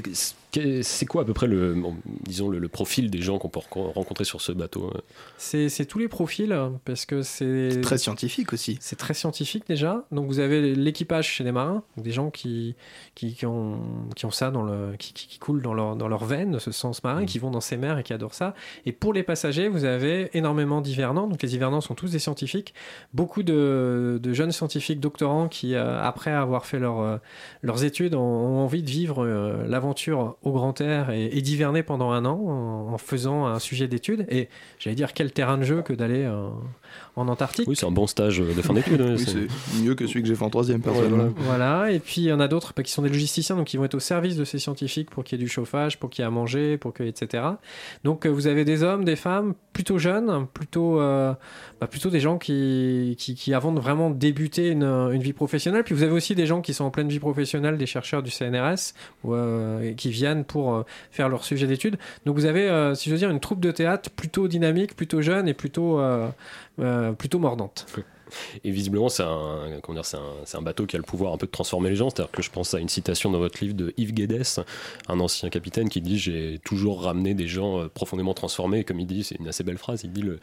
[0.56, 3.50] et c'est- quoi à peu près le, bon, disons, le, le profil des gens qu'on
[3.50, 5.00] peut renco- rencontrer sur ce bateau euh
[5.38, 6.56] C'est c'est tous les profils,
[6.86, 7.72] parce que c'est.
[7.72, 8.78] C'est très scientifique aussi.
[8.82, 10.06] C'est très scientifique déjà.
[10.12, 12.76] Donc vous avez l'équipage chez les marins, donc des gens qui,
[13.16, 13.80] qui, qui ont,
[14.16, 16.72] qui ont ça dans le, qui, qui, qui coulent dans leur, dans leur veine, ce
[16.72, 18.54] sens marin, qui vont dans ces mers et qui adorent ça.
[18.86, 21.28] Et pour les passagers, vous avez énormément d'hivernants.
[21.28, 22.76] Donc les hivernants sont tous des scientifiques.
[23.16, 27.18] Beaucoup de, de jeunes scientifiques doctorants qui, euh, après avoir fait leur, euh,
[27.64, 31.82] leurs études, ont, ont envie de vivre euh, l'aventure au grand air et, et d'hiverner
[31.82, 34.28] pendant un an en, en faisant un sujet d'étude.
[34.30, 36.48] Et j'allais dire, quel terrain de jeu que d'aller euh,
[37.16, 37.68] en Antarctique.
[37.68, 39.02] Oui, c'est un bon stage de fin d'études.
[39.02, 41.30] hein, Oui, c'est- mieux que celui que j'ai fait en troisième, personnellement.
[41.38, 43.78] Voilà, et puis il y en a d'autres bah, qui sont des logisticiens, donc qui
[43.78, 46.22] vont être au service de ces scientifiques pour qu'il y ait du chauffage, pour qu'il
[46.22, 47.44] y ait à manger, pour que, etc.
[48.04, 51.34] Donc euh, vous avez des hommes, des femmes plutôt jeunes, plutôt, euh,
[51.80, 55.84] bah, plutôt des gens qui, qui, qui avant de vraiment débuter une, une vie professionnelle,
[55.84, 58.32] puis vous avez aussi des gens qui sont en pleine vie professionnelle, des chercheurs du
[58.32, 58.94] CNRS,
[59.26, 61.98] euh, qui viennent pour faire leur sujet d'étude.
[62.26, 65.48] Donc vous avez, si je veux dire, une troupe de théâtre plutôt dynamique, plutôt jeune
[65.48, 66.02] et plutôt,
[67.18, 67.86] plutôt mordante.
[68.64, 70.06] Et visiblement, c'est un, comment dire,
[70.46, 72.10] c'est un, bateau qui a le pouvoir un peu de transformer les gens.
[72.10, 74.44] C'est-à-dire que je pense à une citation dans votre livre de Yves Guedes,
[75.08, 78.80] un ancien capitaine, qui dit J'ai toujours ramené des gens euh, profondément transformés.
[78.80, 80.40] Et comme il dit, c'est une assez belle phrase il dit Le,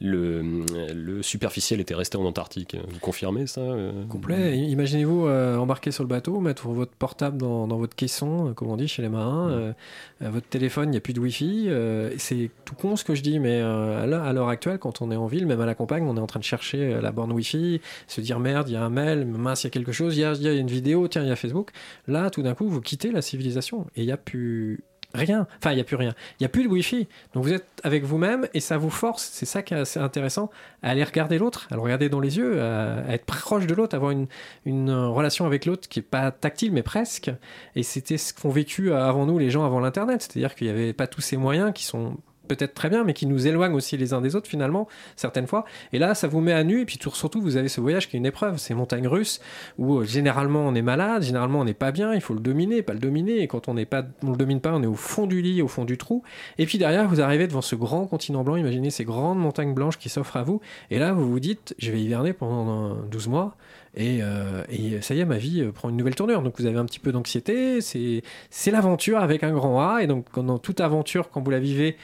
[0.00, 2.76] le, le superficiel était resté en Antarctique.
[2.88, 4.56] Vous confirmez ça euh complet.
[4.58, 8.76] Imaginez-vous euh, embarquer sur le bateau, mettre votre portable dans, dans votre caisson, comme on
[8.76, 9.72] dit chez les marins, euh,
[10.20, 11.66] votre téléphone, il n'y a plus de Wi-Fi.
[11.68, 15.10] euh, c'est tout con ce que je dis, mais là, à l'heure actuelle, quand on
[15.10, 17.27] est en ville, même à la campagne, on est en train de chercher la borne
[17.30, 20.16] Wi-Fi, se dire merde, il y a un mail, mince, il y a quelque chose,
[20.16, 21.70] il y a, une vidéo, tiens, il y a Facebook.
[22.06, 24.80] Là, tout d'un coup, vous quittez la civilisation et il n'y a plus
[25.14, 25.46] rien.
[25.58, 26.14] Enfin, il n'y a plus rien.
[26.38, 27.08] Il n'y a plus de Wi-Fi.
[27.34, 30.50] Donc vous êtes avec vous-même et ça vous force, c'est ça qui est assez intéressant,
[30.82, 33.96] à aller regarder l'autre, à le regarder dans les yeux, à, être proche de l'autre,
[33.96, 34.26] avoir une,
[34.64, 37.30] une relation avec l'autre qui est pas tactile mais presque.
[37.74, 40.22] Et c'était ce qu'ont vécu avant nous les gens avant l'Internet.
[40.22, 43.26] C'est-à-dire qu'il n'y avait pas tous ces moyens qui sont peut-être très bien, mais qui
[43.26, 45.64] nous éloignent aussi les uns des autres finalement, certaines fois.
[45.92, 48.08] Et là, ça vous met à nu, et puis tout- surtout, vous avez ce voyage
[48.08, 49.40] qui est une épreuve, ces montagnes russes,
[49.78, 52.82] où euh, généralement on est malade, généralement on n'est pas bien, il faut le dominer,
[52.82, 54.94] pas le dominer, et quand on n'est pas, on le domine pas, on est au
[54.94, 56.22] fond du lit, au fond du trou.
[56.58, 59.98] Et puis derrière, vous arrivez devant ce grand continent blanc, imaginez ces grandes montagnes blanches
[59.98, 63.28] qui s'offrent à vous, et là, vous vous dites, je vais hiverner pendant euh, 12
[63.28, 63.56] mois,
[63.96, 66.42] et, euh, et ça y est, ma vie euh, prend une nouvelle tournure.
[66.42, 70.26] Donc vous avez un petit peu d'anxiété, c'est l'aventure avec un grand A, et donc
[70.38, 71.96] dans toute aventure, quand vous la vivez,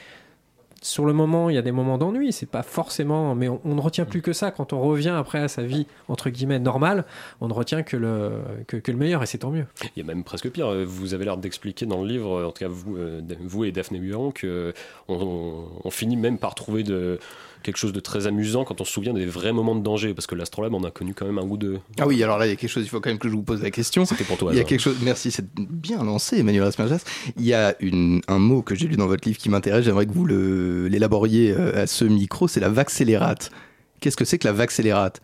[0.81, 3.75] sur le moment, il y a des moments d'ennui, c'est pas forcément, mais on, on
[3.75, 4.51] ne retient plus que ça.
[4.51, 7.05] Quand on revient après à sa vie, entre guillemets, normale,
[7.41, 8.31] on ne retient que le,
[8.67, 9.65] que, que le meilleur, et c'est tant mieux.
[9.95, 10.71] Il y a même presque pire.
[10.85, 13.99] Vous avez l'air d'expliquer dans le livre, en tout cas vous, euh, vous et Daphné
[13.99, 14.73] Buron, que
[15.07, 17.19] on, on- on finit même par trouver de,
[17.63, 20.27] quelque chose de très amusant quand on se souvient des vrais moments de danger, parce
[20.27, 21.79] que l'astrolabe, on a connu quand même un goût de.
[21.99, 23.33] Ah oui, alors là, il y a quelque chose, il faut quand même que je
[23.35, 24.05] vous pose la question.
[24.05, 24.51] C'était pour toi.
[24.53, 27.03] Il y a quelque chose, merci, c'est bien lancé, Emmanuel Rasmajas.
[27.37, 30.05] Il y a une, un mot que j'ai lu dans votre livre qui m'intéresse, j'aimerais
[30.05, 33.51] que vous le- l'élaboriez euh, à ce micro, c'est la vaccélérate.
[33.99, 35.21] Qu'est-ce que c'est que la vaccélérate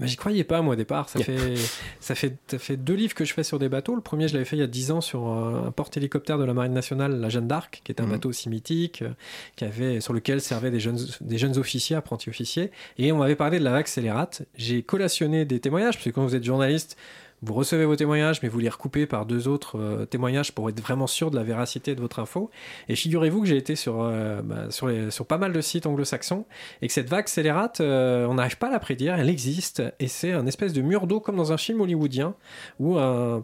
[0.00, 1.08] Mais j'y croyais pas, moi, au départ.
[1.08, 1.54] Ça fait,
[2.00, 3.94] ça, fait, ça fait deux livres que je fais sur des bateaux.
[3.96, 6.54] Le premier, je l'avais fait il y a dix ans sur un porte-hélicoptère de la
[6.54, 8.12] Marine nationale, la Jeanne d'Arc, qui est un Mhm.
[8.12, 9.08] bateau aussi mythique, euh,
[9.56, 12.70] qui avait, sur lequel servaient des jeunes, des jeunes officiers, apprentis officiers.
[12.98, 14.42] Et on m'avait parlé de la vague scélérate.
[14.56, 16.96] J'ai collationné des témoignages, parce que quand vous êtes journaliste,
[17.42, 20.80] vous recevez vos témoignages, mais vous les recoupez par deux autres euh, témoignages pour être
[20.80, 22.50] vraiment sûr de la véracité de votre info.
[22.88, 26.46] Et figurez-vous que j'ai été sur, euh, bah, sur, pas mal de sites anglo-saxons
[26.82, 30.08] et que cette vague scélérate, euh, on n'arrive pas à la prédire, elle existe et
[30.08, 32.34] c'est un espèce de mur d'eau comme dans un film hollywoodien
[32.80, 32.96] où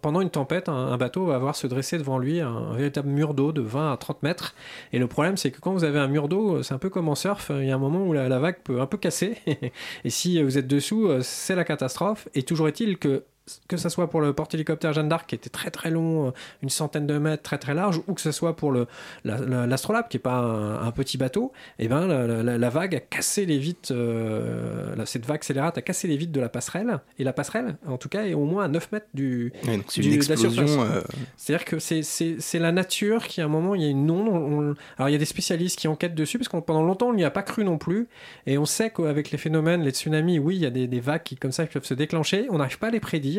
[0.03, 3.53] pendant une tempête, un, bateau va avoir se dresser devant lui un, véritable mur d'eau
[3.53, 4.55] de 20 à 30 mètres.
[4.93, 7.09] Et le problème, c'est que quand vous avez un mur d'eau, c'est un peu comme
[7.09, 9.37] en surf, il y a un moment où la, vague peut un peu casser
[10.05, 12.29] et si vous êtes dessous, c'est la catastrophe.
[12.35, 13.25] Et toujours est-il que
[13.69, 16.31] que ce soit pour le porte-hélicoptère Jeanne d'Arc qui était très très long, euh,
[16.63, 18.87] une centaine de mètres, très très large, ou que ce soit pour le,
[19.25, 22.71] la- la- l'astrolabe qui est pas un, un petit bateau, et ben la, la- la
[22.71, 23.93] vague a cassé les vitres,
[24.29, 27.99] euh, cette vague scélérate a cassé les vitres de la passerelle, et la passerelle, en
[27.99, 29.53] tout cas, est au moins à 9 mètres du.
[29.67, 30.67] Ouais, donc du- une de la explosion.
[30.67, 30.97] surface.
[30.97, 31.03] euh,
[31.37, 34.29] C'est-à-dire que c'est, la nature qui, à un moment, il y a une onde.
[34.29, 37.09] on- on- alors, il y a des spécialistes qui enquêtent dessus, parce que pendant longtemps,
[37.09, 38.07] on n'y a pas cru non plus.
[38.47, 41.23] Et on sait qu'avec les phénomènes, les tsunamis, oui, il y a des, des vagues
[41.25, 42.47] qui, comme ça, qui peuvent se déclencher.
[42.51, 43.34] On n'arrive pas à les prédire,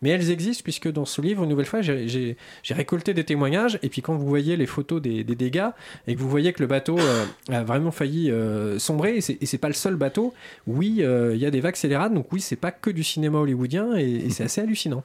[0.00, 2.36] mais elles existent, puisque dans ce livre, une nouvelle fois, j'ai,
[2.70, 3.78] récolté des témoignages.
[3.82, 5.68] Et puis, quand vous voyez les photos des, dégâts,
[6.06, 9.58] et que vous voyez que le bateau euh, a vraiment failli euh, sombrer, et c'est,
[9.58, 10.34] pas le seul bateau,
[10.66, 12.14] oui, euh, il y a des vagues scélérates.
[12.14, 15.04] Donc, oui, c'est pas que du cinéma hollywoodien, et, c'est assez hallucinant.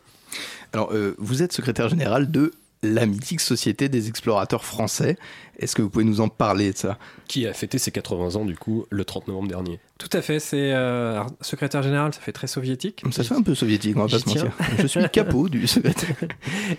[0.74, 2.52] Alors, vous êtes secrétaire général de
[2.84, 5.18] la mythique Société des explorateurs français.
[5.60, 6.98] Est-ce que vous pouvez nous en parler de ça?
[7.28, 9.80] Qui a fêté ses 80 ans, du coup, le 30 novembre dernier.
[9.98, 13.02] Tout à fait, c'est euh, alors, secrétaire général, ça fait très soviétique.
[13.12, 14.52] Ça fait un peu soviétique, on va pas se mentir.
[14.78, 16.16] Je suis le capot du secrétaire.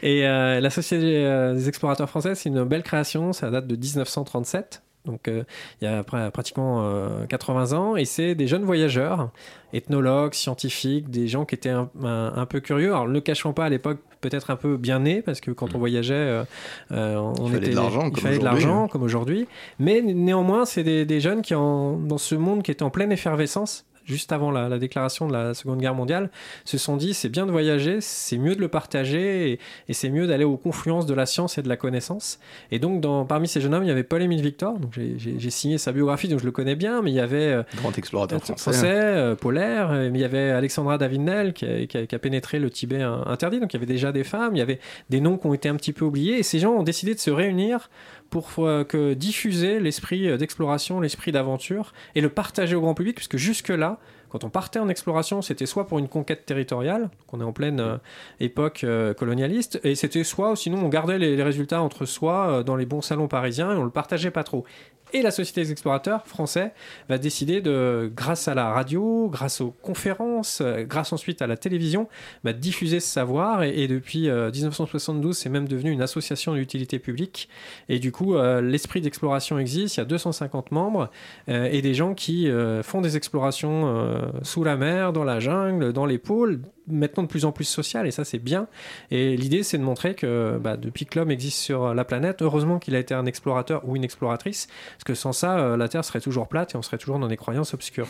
[0.03, 3.75] Et euh, la Société euh, des explorateurs français, c'est une belle création, ça date de
[3.77, 4.83] 1937.
[5.05, 5.43] Donc euh,
[5.81, 9.31] il y a pr- pratiquement euh, 80 ans, et c'est des jeunes voyageurs,
[9.73, 12.89] ethnologues, scientifiques, des gens qui étaient un, un- un peu curieux.
[12.93, 15.75] Alors ne le cachons pas à l'époque, peut-être un peu bien nés, parce que quand
[15.75, 16.45] on voyageait, euh,
[16.93, 18.89] euh, on Il fallait était, de l'argent, il comme fallait de aujourd'hui, l'argent, hein.
[18.89, 19.49] comme aujourd'hui.
[19.79, 23.13] Mais néanmoins, c'est des, des jeunes qui, en, dans ce monde qui était en pleine
[23.13, 26.31] effervescence, juste avant la, la déclaration de la Seconde Guerre mondiale,
[26.65, 30.11] se sont dit c'est bien de voyager, c'est mieux de le partager et, et c'est
[30.11, 32.39] mieux d'aller aux confluences de la science et de la connaissance.
[32.71, 34.79] Et donc, dans, parmi ces jeunes hommes, il y avait Paul-Émile Victor.
[34.79, 37.63] Donc, j'ai- signé sa biographie, donc je le connais bien, mais il y avait euh,
[37.77, 38.63] Grand explorateur français.
[38.73, 42.15] français, euh, polaire, euh, mais il y avait Alexandra Davinel qui a, qui a- qui
[42.15, 44.63] a pénétré le Tibet in- interdit, donc il y avait déjà des femmes, il y
[44.63, 44.79] avait
[45.11, 47.19] des noms qui ont été un petit peu oubliés, et ces gens ont décidé de
[47.21, 47.91] se réunir
[48.31, 53.17] pour euh, que diffuser l'esprit euh, d'exploration, l'esprit d'aventure, et le partager au grand public,
[53.17, 57.45] puisque jusque-là, quand on partait en exploration, c'était soit pour une conquête territoriale, qu'on est
[57.45, 57.97] en pleine euh,
[58.41, 58.85] époque
[59.17, 63.29] colonialiste, et c'était soit, sinon, on gardait les, résultats entre soi dans les bons salons
[63.29, 64.65] parisiens et on le partageait pas trop.
[65.13, 66.73] Et la Société des explorateurs français
[67.09, 71.57] va décider de, grâce à la radio, grâce aux conférences, euh, grâce ensuite à la
[71.57, 72.09] télévision,
[72.45, 73.63] bah, diffuser ce savoir.
[73.63, 77.49] Et, depuis euh, 1972, c'est même devenu une association d'utilité publique.
[77.89, 79.97] Et du coup, euh, l'esprit d'exploration existe.
[79.97, 81.11] Il y a 250 membres
[81.49, 85.41] euh, et des gens qui euh, font des explorations euh, sous la mer, dans la
[85.41, 88.07] jungle, dans les pôles, maintenant de plus en plus sociales.
[88.07, 88.67] Et ça, c'est bien.
[89.11, 92.79] Et l'idée, c'est de montrer que bah, depuis que l'homme existe sur la planète, heureusement
[92.79, 96.05] qu'il a été un explorateur ou une exploratrice, parce que sans ça, euh, la Terre
[96.05, 98.09] serait toujours plate et on serait toujours dans des croyances obscures.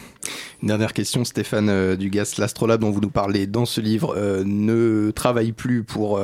[0.63, 2.35] Une dernière question, Stéphane euh, Dugas.
[2.39, 6.21] L'astrolabe dont vous nous parlez dans ce livre euh, ne travaille plus pour,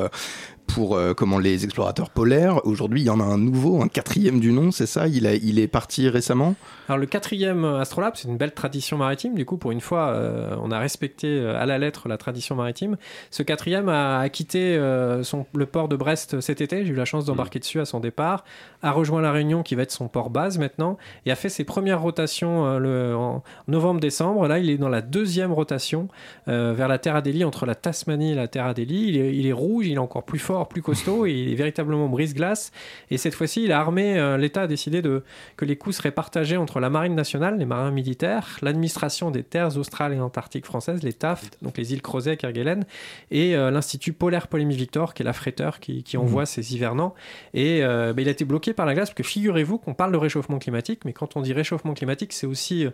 [0.75, 2.67] pour euh, comment, les explorateurs polaires.
[2.67, 5.07] Aujourd'hui, il y en a un nouveau, un quatrième du nom, c'est ça?
[5.07, 6.57] Il, a, il est parti récemment?
[6.89, 9.35] Alors le quatrième Astrolabe, c'est une belle tradition maritime.
[9.35, 12.57] Du coup, pour une fois, euh, on a respecté euh, à la lettre la tradition
[12.57, 12.97] maritime.
[13.31, 16.85] Ce quatrième a, a quitté euh, son, le port de Brest cet été.
[16.85, 18.45] J'ai eu la chance d'embarquer dessus à son départ.
[18.87, 21.65] A rejoint la Réunion, qui va être son port base maintenant, et a fait ses
[21.65, 24.47] premières rotations euh, le, en novembre-décembre.
[24.47, 26.09] Là, il est dans la deuxième rotation
[26.49, 29.09] euh, vers la Terre Adélie, entre la Tasmanie et la Terre Adélie.
[29.09, 31.55] Il est, il est rouge, il est encore plus fort, plus costaud, et il est
[31.55, 32.73] véritablement brise-glace.
[33.11, 34.19] Et cette fois-ci, il a armé.
[34.19, 35.23] euh, L'État a décidé de,
[35.57, 39.79] que les coûts seraient partagés entre la marine nationale, les marins militaires, l'administration des terres
[39.79, 42.85] australes et antarctiques françaises, les TAF, donc les îles Crozet et Kerguelen,
[43.31, 47.15] et euh, l'Institut polaire Polémy Victor, qui est l'affréteur qui, qui envoie ces hivernants.
[47.55, 50.13] Et euh, bah, il a été bloqué par la glace, parce que figurez-vous qu'on parle
[50.13, 52.87] de réchauffement climatique, mais quand on dit réchauffement climatique, c'est aussi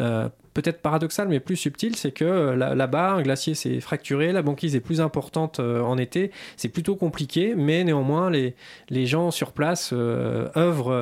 [0.00, 4.32] euh, peut-être paradoxal, mais plus subtil, c'est que euh, là- là-bas, un glacier s'est fracturé,
[4.32, 8.54] la banquise est plus importante euh, en été, c'est plutôt compliqué, mais néanmoins, les,
[8.88, 10.92] les gens sur place euh, œuvrent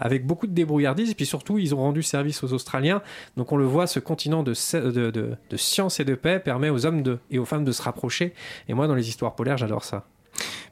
[0.00, 3.02] avec beaucoup de débrouillardise, et puis surtout, ils ont rendu service aux Australiens.
[3.36, 4.52] Donc on le voit, ce continent de,
[4.90, 8.32] de, de- science et de paix permet aux hommes et aux femmes de se rapprocher.
[8.68, 10.06] Et moi, dans les histoires polaires, j'adore ça.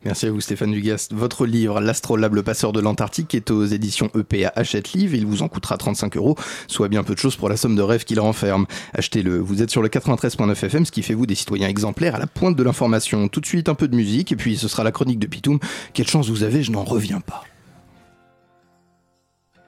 [0.04, 1.08] Merci à vous Stéphane Dugas.
[1.11, 5.14] Votre livre L'astrolabe, le passeur de l'Antarctique est aux éditions EPA Hachette Livre.
[5.14, 6.37] Il vous en coûtera 35 euros,
[6.68, 8.66] soit bien peu de choses pour la somme de rêve qu'il renferme.
[8.94, 9.38] Achetez-le.
[9.38, 12.28] Vous êtes sur le 93.9 FM, ce qui fait vous des citoyens exemplaires à la
[12.28, 13.28] pointe de l'information.
[13.28, 15.58] Tout de suite un peu de musique et puis ce sera la chronique de Pitoum.
[15.94, 17.42] Quelle chance vous avez, je n'en reviens pas.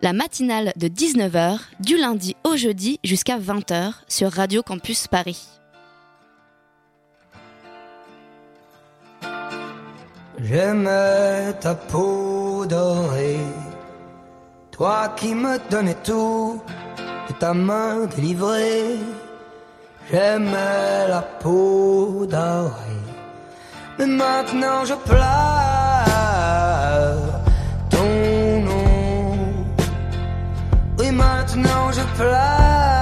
[0.03, 5.60] La matinale de 19h, du lundi au jeudi jusqu'à 20h sur Radio Campus Paris.
[10.43, 13.45] J'aimais ta peau dorée,
[14.71, 16.63] toi qui me donnais tout
[17.29, 18.97] de ta main délivrée.
[20.11, 23.05] J'aimais la peau dorée,
[23.99, 25.21] mais maintenant je pleure
[27.91, 29.37] ton nom.
[30.99, 33.00] Oui, maintenant je pleure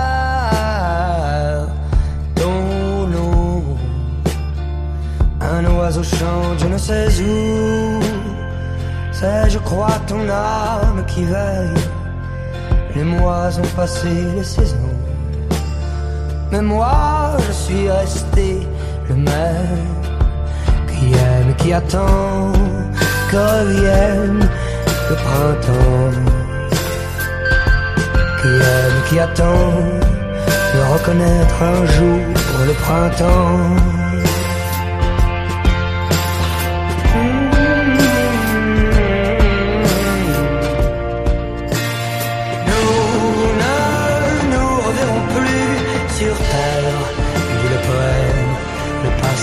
[5.59, 8.01] Un oiseau chante, je ne sais où.
[9.11, 11.83] C'est, je crois, ton âme qui veille.
[12.95, 14.95] Les mois ont passé, les saisons.
[16.53, 18.69] Mais moi, je suis resté
[19.09, 19.87] le même.
[20.87, 22.53] Qui aime, qui attend
[23.29, 24.49] que revienne
[25.11, 26.19] le printemps.
[28.41, 29.73] Qui aime, qui attend
[30.73, 32.21] de reconnaître un jour
[32.65, 34.08] le printemps.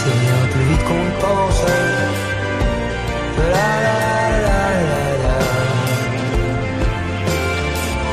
[0.05, 1.61] Passé vient plus vite qu'on le pense.
[3.37, 3.99] La la
[4.45, 5.37] la la la.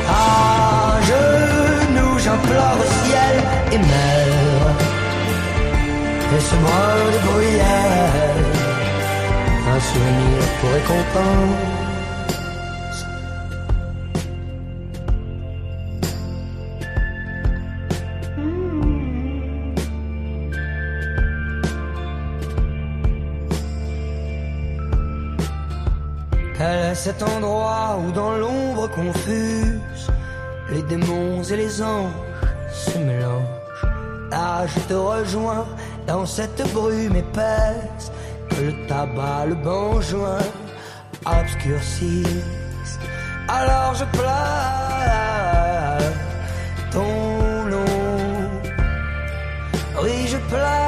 [0.09, 3.35] À genoux, j'implore au ciel
[3.71, 4.73] et meurs.
[6.33, 8.35] Brin de bruyère,
[9.73, 11.72] un souvenir pour récompense.
[27.03, 30.07] Cet endroit où dans l'ombre confuse
[30.69, 32.13] les démons et les anges
[32.71, 33.85] se mélangent
[34.31, 35.65] Là je te rejoins
[36.07, 38.05] dans cette brume épaisse
[38.49, 40.39] que le tabac, le banjoin
[41.25, 42.99] obscurcissent.
[43.49, 45.99] Alors je pleure
[46.89, 47.99] ton nom.
[50.01, 50.82] Oui, je pleure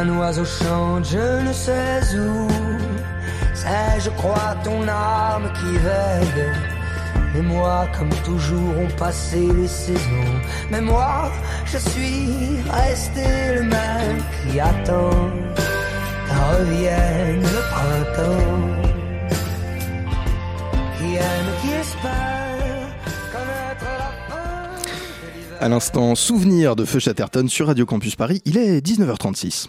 [0.00, 2.48] Un oiseau chante, je ne sais où.
[3.52, 6.46] C'est, je crois, ton âme qui veille.
[7.36, 10.40] Et moi, comme toujours, ont passé les saisons.
[10.70, 11.30] Mais moi,
[11.66, 13.26] je suis resté
[13.56, 15.10] le même qui attend
[16.26, 18.56] qu'en revienne le printemps.
[20.96, 22.88] Qui aime, qui espère
[23.30, 23.84] connaître.
[25.60, 29.68] À l'instant, souvenir de Feu Chatterton sur Radio Campus Paris, il est 19h36.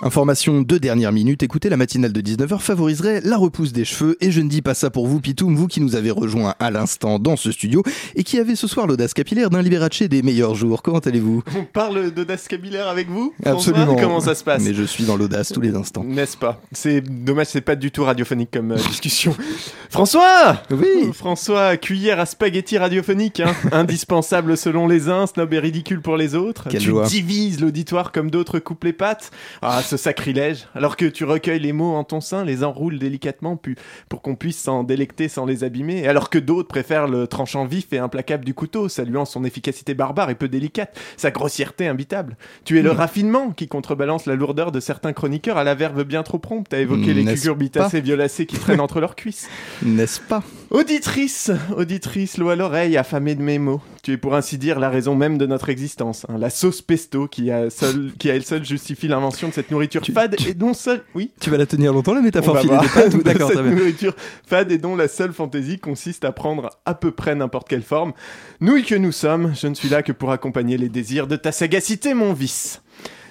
[0.00, 4.30] Information de dernière minute, écoutez, la matinale de 19h favoriserait la repousse des cheveux et
[4.30, 7.18] je ne dis pas ça pour vous Pitoum, vous qui nous avez rejoint à l'instant
[7.18, 7.82] dans ce studio
[8.14, 10.82] et qui avez ce soir l'audace capillaire d'un Liberace des meilleurs jours.
[10.82, 11.42] Comment allez-vous?
[11.58, 13.34] On parle d'audace capillaire avec vous?
[13.44, 13.96] Absolument.
[13.96, 14.62] Comment ça se passe?
[14.62, 16.04] Mais je suis dans l'audace tous les instants.
[16.04, 16.60] N'est-ce pas?
[16.70, 19.34] C'est dommage, c'est pas du tout radiophonique comme euh, discussion.
[19.90, 23.52] François Oui François, cuillère à spaghetti radiophonique, hein.
[23.72, 26.68] indispensable selon les uns, snob et ridicule pour les autres.
[26.68, 27.06] Quelle tu joie.
[27.06, 29.32] divises l'auditoire comme d'autres coupent les pattes.
[29.60, 30.66] Ah, ce sacrilège.
[30.74, 33.76] Alors que tu recueilles les mots en ton sein, les enroules délicatement pu-
[34.08, 35.98] pour qu'on puisse s'en délecter sans les abîmer.
[36.00, 39.94] Et alors que d'autres préfèrent le tranchant vif et implacable du couteau, saluant son efficacité
[39.94, 42.36] barbare et peu délicate, sa grossièreté imbitable.
[42.64, 42.96] Tu es le Hmm.
[42.96, 46.78] raffinement qui contrebalance la lourdeur de certains chroniqueurs à la verve bien trop prompte à
[46.78, 49.48] évoquer les cucurbitacées violacées qui traînent entre leurs cuisses.
[49.82, 50.42] N'est-ce pas?
[50.70, 53.80] Auditrice, auditrice, l'eau à l'oreille, affamée de mes mots.
[54.02, 56.24] Tu es pour ainsi dire la raison même de notre existence.
[56.28, 56.36] hein.
[56.38, 60.02] La sauce pesto qui a, seul, qui à elle seule justifie l'invention de cette nourriture
[60.12, 61.02] fade et dont seule...
[61.14, 64.14] Oui Tu vas la tenir longtemps la métaphore filée De D'accord, cette nourriture
[64.46, 68.12] fade et dont la seule fantaisie consiste à prendre à peu près n'importe quelle forme.
[68.60, 71.52] Nouilles que nous sommes, je ne suis là que pour accompagner les désirs de ta
[71.52, 72.82] sagacité, mon vice.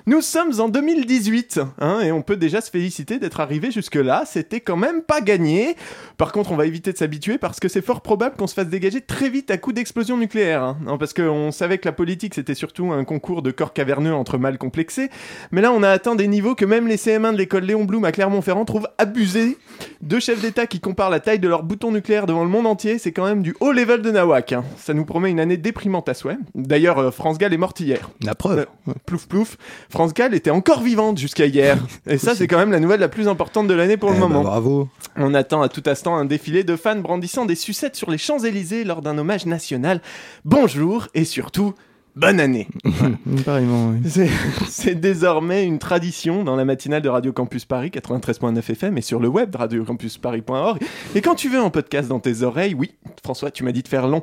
[0.10, 4.24] Nous sommes en 2018, hein, et on peut déjà se féliciter d'être arrivé jusque-là.
[4.26, 5.76] C'était quand même pas gagné.
[6.18, 8.70] Par contre, on va éviter de s'habituer parce que c'est fort probable qu'on se fasse
[8.70, 10.64] dégager très vite à coup d'explosion nucléaire.
[10.64, 10.78] hein.
[10.82, 14.38] Non, parce qu'on savait que la politique c'était surtout un concours de corps caverneux entre
[14.38, 15.10] mâles complexés.
[15.52, 18.06] Mais là, on a atteint des niveaux que même les CM1 de l'école Léon Blum
[18.06, 19.58] à Clermont-Ferrand trouvent abusés.
[20.02, 22.98] Deux chefs d'État qui comparent la taille de leur bouton nucléaire devant le monde entier,
[22.98, 24.54] c'est quand même du haut level de nawak.
[24.54, 24.64] hein.
[24.78, 26.38] Ça nous promet une année déprimante à souhait.
[26.56, 28.10] D'ailleurs, euh, France Gall est morte hier.
[28.24, 28.68] La preuve.
[28.88, 29.58] Euh, plouf plouf.
[29.98, 31.80] France Gall était encore vivante jusqu'à hier.
[32.08, 34.20] Et ça, c'est quand même la nouvelle la plus importante de l'année pour le Eh
[34.20, 34.44] ben, moment.
[34.44, 34.90] bravo.
[35.16, 38.84] On attend à tout instant un défilé de fans brandissant des sucettes sur les Champs-Élysées
[38.84, 40.00] lors d'un hommage national.
[40.46, 41.74] Bonjour et surtout,
[42.16, 42.68] bonne année.
[43.26, 44.30] Oui.
[44.70, 49.20] C'est- désormais une tradition dans la matinale de Radio Campus Paris 93.9 FM et sur
[49.20, 50.80] le web de radiocampusparis.org.
[51.16, 52.92] Et quand tu veux un podcast dans tes oreilles, oui,
[53.24, 54.22] François, tu m'as dit de faire long.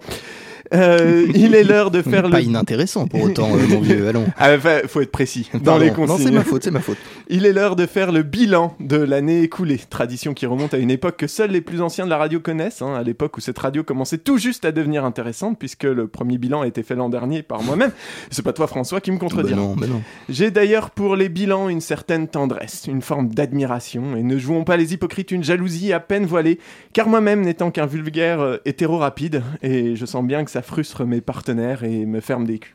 [0.72, 2.44] Euh, il est l'heure de faire Pas le.
[2.46, 4.24] inintéressant pour autant, euh, mon vieux, allons.
[4.38, 5.80] Ah, enfin, faut être précis dans Pardon.
[5.84, 6.26] les Non, consignes.
[6.26, 6.96] c'est ma faute, c'est ma faute.
[7.28, 9.78] Il est l'heure de faire le bilan de l'année écoulée.
[9.90, 12.82] Tradition qui remonte à une époque que seuls les plus anciens de la radio connaissent,
[12.82, 16.38] hein, à l'époque où cette radio commençait tout juste à devenir intéressante, puisque le premier
[16.38, 17.90] bilan a été fait l'an dernier par moi-même.
[18.30, 19.56] C'est pas toi, François, qui me Bah contredira.
[19.56, 20.00] non, bah non.
[20.28, 24.76] J'ai d'ailleurs pour les bilans une certaine tendresse, une forme d'admiration, et ne jouons pas
[24.76, 26.58] les hypocrites une jalousie à peine voilée,
[26.92, 31.04] car moi-même n'étant qu'un vulgaire euh, hétéro rapide, et je sens bien que ça frustre
[31.04, 32.74] mes partenaires et me ferme des culs.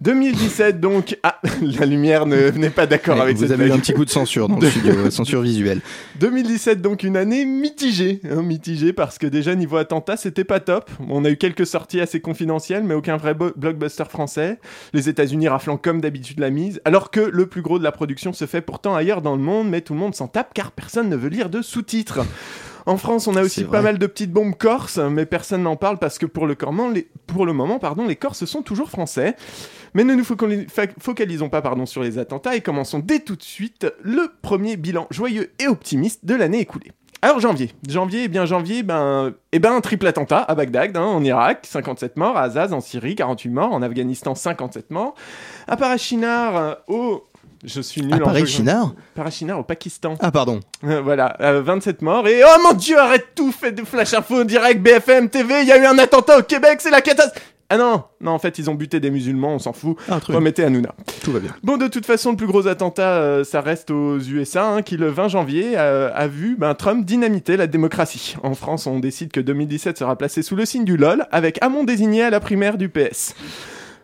[0.00, 3.72] 2017 donc, ah, la lumière ne- n'est pas d'accord Ouais, avec Vous cette avez eu
[3.72, 5.80] un petit coup de censure dans le studio, euh, censure visuelle.
[6.20, 10.88] 2017 donc une année mitigée, hein, mitigée parce que déjà niveau attentat c'était pas top.
[11.08, 14.60] On a eu quelques sorties assez confidentielles mais aucun vrai blockbuster français.
[14.94, 18.32] Les États-Unis raflant comme d'habitude la mise, alors que le plus gros de la production
[18.32, 21.08] se fait pourtant ailleurs dans le monde, mais tout le monde s'en tape car personne
[21.08, 22.20] ne veut lire de sous-titres.
[22.86, 25.98] En France, on a aussi pas mal de petites bombes corses, mais personne n'en parle
[25.98, 29.36] parce que pour le, corment, les, pour le moment, pardon, les Corses sont toujours français.
[29.94, 33.86] Mais ne nous focalisons pas pardon, sur les attentats et commençons dès tout de suite
[34.02, 36.92] le premier bilan joyeux et optimiste de l'année écoulée.
[37.22, 41.04] Alors janvier, janvier, eh bien janvier, ben, eh ben un triple attentat à Bagdad, hein,
[41.04, 45.14] en Irak, 57 morts, à Azaz en Syrie, 48 morts, en Afghanistan, 57 morts,
[45.68, 47.26] à Parachinar, euh, au...
[47.64, 49.02] Je suis nul À en Parachinar géographie.
[49.14, 50.14] Parachinar au Pakistan.
[50.20, 50.60] Ah, pardon.
[50.84, 54.44] Euh, voilà, euh, 27 morts et oh mon dieu, arrête tout, faites de flash info
[54.44, 57.42] direct BFM TV, il y a eu un attentat au Québec, c'est la catastrophe.
[57.72, 59.96] Ah non, non, en fait, ils ont buté des musulmans, on s'en fout.
[60.10, 60.18] Ah.
[60.26, 60.92] Remettez Hanouna.
[61.22, 61.54] Tout va bien.
[61.62, 64.96] Bon, de toute façon, le plus gros attentat, euh, ça reste aux USA, hein, qui
[64.96, 68.34] le 20 janvier euh, a vu ben, Trump dynamiter la démocratie.
[68.42, 71.84] En France, on décide que 2017 sera placé sous le signe du LOL, avec Hamon
[71.84, 73.36] désigné à la primaire du PS.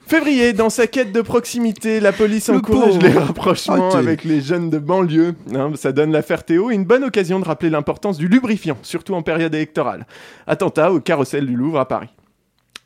[0.07, 4.41] Février, dans sa quête de proximité, la police Le encourage les rapprochements Ah, avec les
[4.41, 5.35] jeunes de banlieue.
[5.53, 9.23] Hein, ça donne l'affaire Théo une bonne occasion de rappeler l'importance du lubrifiant, surtout en
[9.23, 10.07] période électorale.
[10.47, 12.11] Attentat au carrousel du Louvre à Paris.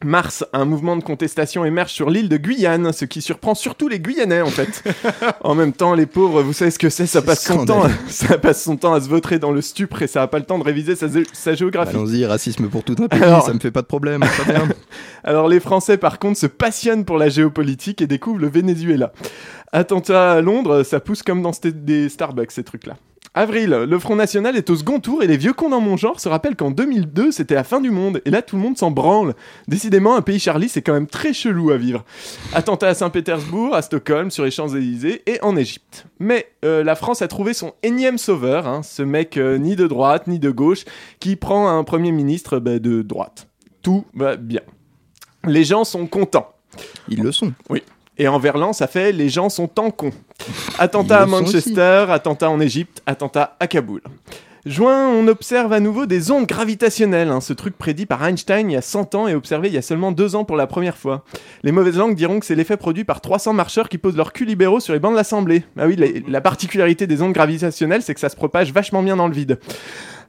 [0.04, 4.00] Mars, un mouvement de contestation émerge sur l'île de Guyane, ce qui surprend surtout les
[4.00, 4.82] Guyanais en fait.
[5.42, 8.38] en même temps, les pauvres, vous savez ce que c'est, ça passe son temps, ça
[8.38, 10.58] passe son temps à se vautrer dans le stupre et ça a pas le temps
[10.58, 11.94] de réviser sa, sa géographie.
[11.94, 14.24] Allons-y, racisme pour tout un pays, Alors- ça me fait pas de problème.
[15.24, 19.12] Alors les Français par contre se passionnent pour la géopolitique et découvrent le Venezuela.
[19.72, 22.96] Attentat à Londres, ça pousse comme dans des Starbucks ces trucs-là.
[23.32, 26.18] Avril, le Front National est au second tour et les vieux cons dans mon genre
[26.18, 28.90] se rappellent qu'en 2002 c'était la fin du monde et là tout le monde s'en
[28.90, 29.34] branle.
[29.68, 32.04] Décidément un pays Charlie c'est quand même très chelou à vivre.
[32.54, 36.06] Attentat à Saint-Pétersbourg, à Stockholm, sur les Champs-Élysées et en Égypte.
[36.18, 39.86] Mais euh, la France a trouvé son énième sauveur, hein, ce mec euh, ni de
[39.86, 40.84] droite ni de gauche
[41.20, 43.46] qui prend un premier ministre bah, de droite.
[43.80, 44.62] Tout va bien.
[45.44, 46.52] Les gens sont contents.
[47.08, 47.52] Ils le sont.
[47.68, 47.82] Oui.
[48.20, 50.10] Et en verlan, ça fait les gens sont en con.
[50.78, 54.02] Attentat à Manchester, attentat en Égypte, attentat à Kaboul.
[54.66, 58.74] Juin, on observe à nouveau des ondes gravitationnelles, hein, ce truc prédit par Einstein il
[58.74, 60.98] y a 100 ans et observé il y a seulement 2 ans pour la première
[60.98, 61.24] fois.
[61.62, 64.44] Les mauvaises langues diront que c'est l'effet produit par 300 marcheurs qui posent leur cul
[64.44, 65.64] libéraux sur les bancs de l'Assemblée.
[65.78, 69.16] Ah oui, la, la particularité des ondes gravitationnelles, c'est que ça se propage vachement bien
[69.16, 69.58] dans le vide.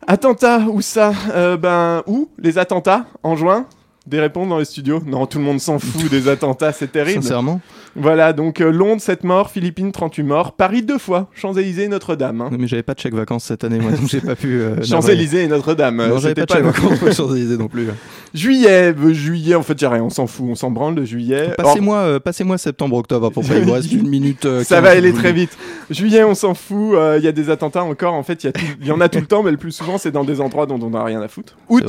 [0.08, 1.12] Attentat, où ça?
[1.36, 3.66] Euh, Ben, où Les attentats En juin?
[4.08, 7.22] Des réponses dans les studios Non, tout le monde s'en fout des attentats, c'est terrible.
[7.22, 7.62] Sincèrement
[7.95, 12.41] Voilà, donc euh, Londres, 7 morts, Philippines, 38 morts, Paris deux fois, Champs-Élysées et Notre-Dame.
[12.41, 12.49] hein.
[12.52, 14.60] Non, mais j'avais pas de chèque vacances cette année, moi, donc j'ai pas pu.
[14.60, 15.97] euh, Champs-Élysées et Notre-Dame.
[15.97, 17.89] Non, euh, j'avais pas de chèque vacances pour Champs-Élysées non plus.
[18.34, 21.54] Juillet, juillet, en fait, a rien, on s'en fout, on s'en branle de juillet.
[21.56, 23.60] Passez-moi passez-moi septembre-octobre à peu près.
[23.60, 24.43] Il vous reste une minute.
[24.64, 25.56] Ça 15, va aller très vite.
[25.91, 26.95] Juillet, on s'en fout.
[27.18, 28.16] Il y a des attentats encore.
[28.16, 28.43] En fait,
[28.82, 30.66] il y, en a tout le temps, mais le plus souvent, c'est dans des endroits
[30.66, 31.56] dont on n'a rien à foutre.
[31.70, 31.86] Août,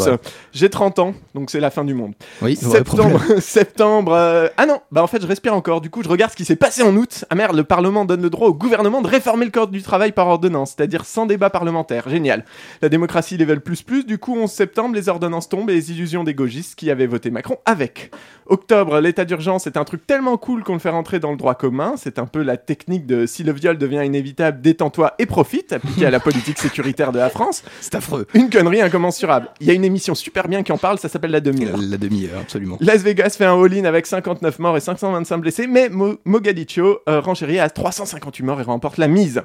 [0.53, 2.02] j'ai 30 ans, donc c'est la fin du monde.
[2.43, 4.13] Oui, vrai septembre, septembre.
[4.15, 5.81] euh, Ah non, bah en fait, je respire encore.
[5.81, 7.25] Du coup, je regarde ce qui s'est passé en août.
[7.31, 10.13] Ah merde, le Parlement donne le droit au gouvernement de réformer le code du travail
[10.13, 12.09] par ordonnance, c'est-à-dire sans débat parlementaire.
[12.09, 12.45] Génial.
[12.81, 14.05] La démocratie level plus plus.
[14.05, 17.31] Du coup, 11 septembre, les ordonnances tombent et les illusions des gauchistes qui avaient voté
[17.31, 18.11] Macron avec.
[18.47, 21.55] Octobre, l'état d'urgence est un truc tellement cool qu'on le fait rentrer dans le droit
[21.55, 21.95] commun.
[21.97, 26.07] C'est un peu la technique de si le viol devient inévitable, détends-toi et profite, appliquée
[26.07, 27.63] à la politique sécuritaire de la France.
[27.81, 28.27] C'est affreux.
[28.35, 29.49] Une connerie incommensurable.
[29.61, 31.79] Il y a une émission super bien qui en parle, ça s'appelle La Demi-heure.
[31.93, 32.79] La demi-heure, absolument.
[32.81, 37.21] Las Vegas fait un all-in avec 59 morts et 525 blessés, mais Mo- Mogadiscio euh,
[37.21, 39.43] renchérit à 358 morts et remporte la mise.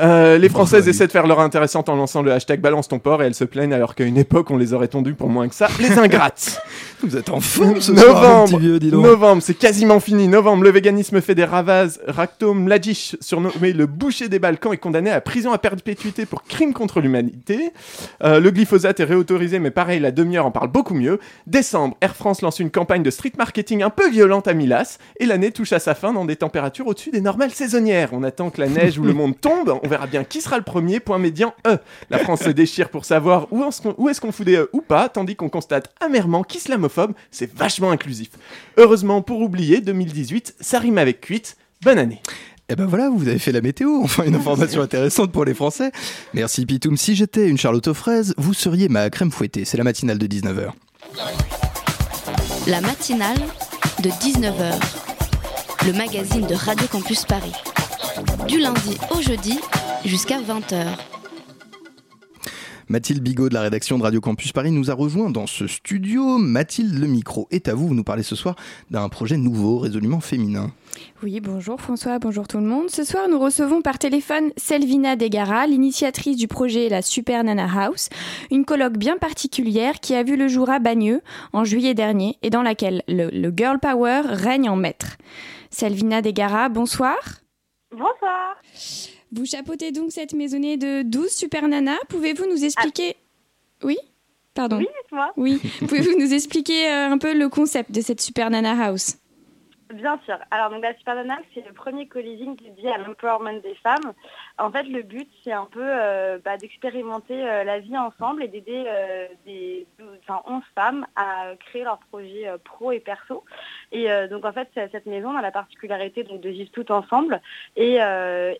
[0.00, 3.22] Euh, les Françaises essaient de faire leur intéressante en lançant le hashtag balance ton port
[3.22, 5.54] et elles se plaignent alors qu'à une époque on les aurait tondus pour moins que
[5.54, 5.68] ça.
[5.80, 6.62] Les ingrates
[7.02, 9.04] Vous êtes en forme ce soir, Novembre, petit vieux, dis donc.
[9.04, 10.26] novembre, c'est quasiment fini.
[10.26, 11.92] Novembre, le véganisme fait des ravages.
[12.06, 16.72] Rakto Mladic, surnommé le boucher des Balkans, est condamné à prison à perpétuité pour crime
[16.72, 17.70] contre l'humanité.
[18.24, 21.20] Euh, le glyphosate est réautorisé, mais pareil, la demi-heure en parle beaucoup mieux.
[21.46, 25.26] Décembre, Air France lance une campagne de street marketing un peu violente à Milas, et
[25.26, 28.08] l'année touche à sa fin dans des températures au-dessus des normales saisonnières.
[28.12, 30.64] On attend que la neige ou le monde tombe, on verra bien qui sera le
[30.64, 31.78] premier, point médian E.
[32.10, 35.36] La France se déchire pour savoir où, est-ce qu'on- fout des E ou pas, tandis
[35.36, 36.42] qu'on constate amèrement
[37.30, 38.28] c'est vachement inclusif.
[38.76, 41.56] Heureusement, pour oublier, 2018, ça rime avec cuite.
[41.82, 42.20] Bonne année.
[42.70, 45.90] Et ben voilà, vous avez fait la météo, enfin une information intéressante pour les Français.
[46.34, 46.96] Merci Pitoum.
[46.96, 49.64] Si j'étais une Charlotte aux fraises, vous seriez ma crème fouettée.
[49.64, 50.70] C'est la matinale de 19h.
[52.66, 53.38] La matinale
[54.02, 54.74] de 19h,
[55.86, 57.54] le magazine de Radio Campus Paris.
[58.46, 59.58] Du lundi au jeudi
[60.04, 60.84] jusqu'à 20h.
[62.90, 66.38] Mathilde Bigot de la rédaction de Radio Campus Paris nous a rejoint dans ce studio.
[66.38, 67.88] Mathilde, le micro est à vous.
[67.88, 68.56] Vous nous parlez ce soir
[68.90, 70.72] d'un projet nouveau, résolument féminin.
[71.22, 72.88] Oui, bonjour François, bonjour tout le monde.
[72.88, 78.08] Ce soir, nous recevons par téléphone Selvina Degara, l'initiatrice du projet La Super Nana House,
[78.50, 81.20] une colloque bien particulière qui a vu le jour à Bagneux
[81.52, 85.18] en juillet dernier et dans laquelle le, le girl power règne en maître.
[85.70, 87.18] Selvina Degara, bonsoir.
[87.90, 88.56] Bonsoir.
[89.32, 91.98] Vous chapeautez donc cette maisonnée de 12 super nanas.
[92.08, 93.16] Pouvez-vous nous expliquer
[93.82, 93.98] Oui
[94.54, 94.78] Pardon.
[94.78, 95.32] Oui, dites-moi.
[95.36, 95.60] Oui.
[95.80, 99.16] Pouvez-vous nous expliquer euh, un peu le concept de cette super nana house?
[99.94, 100.36] Bien sûr.
[100.50, 104.12] Alors, donc, la Super Nana, c'est le premier co-living dédié à l'empowerment des femmes.
[104.58, 108.48] En fait, le but, c'est un peu euh, bah, d'expérimenter euh, la vie ensemble et
[108.48, 109.86] d'aider euh, des
[110.24, 113.44] enfin, 11 femmes à créer leurs projets pro et perso.
[113.90, 117.40] Et donc, en fait, cette maison a la particularité donc, de vivre toutes ensemble
[117.76, 117.94] et,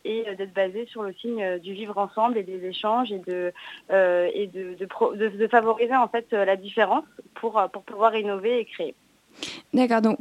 [0.04, 3.52] et d'être basée sur le signe du vivre ensemble et des échanges et de,
[3.90, 7.04] et de, de, favoriser en fait la différence
[7.34, 8.94] pour, pour pouvoir innover et créer.
[9.74, 10.18] D'accord, donc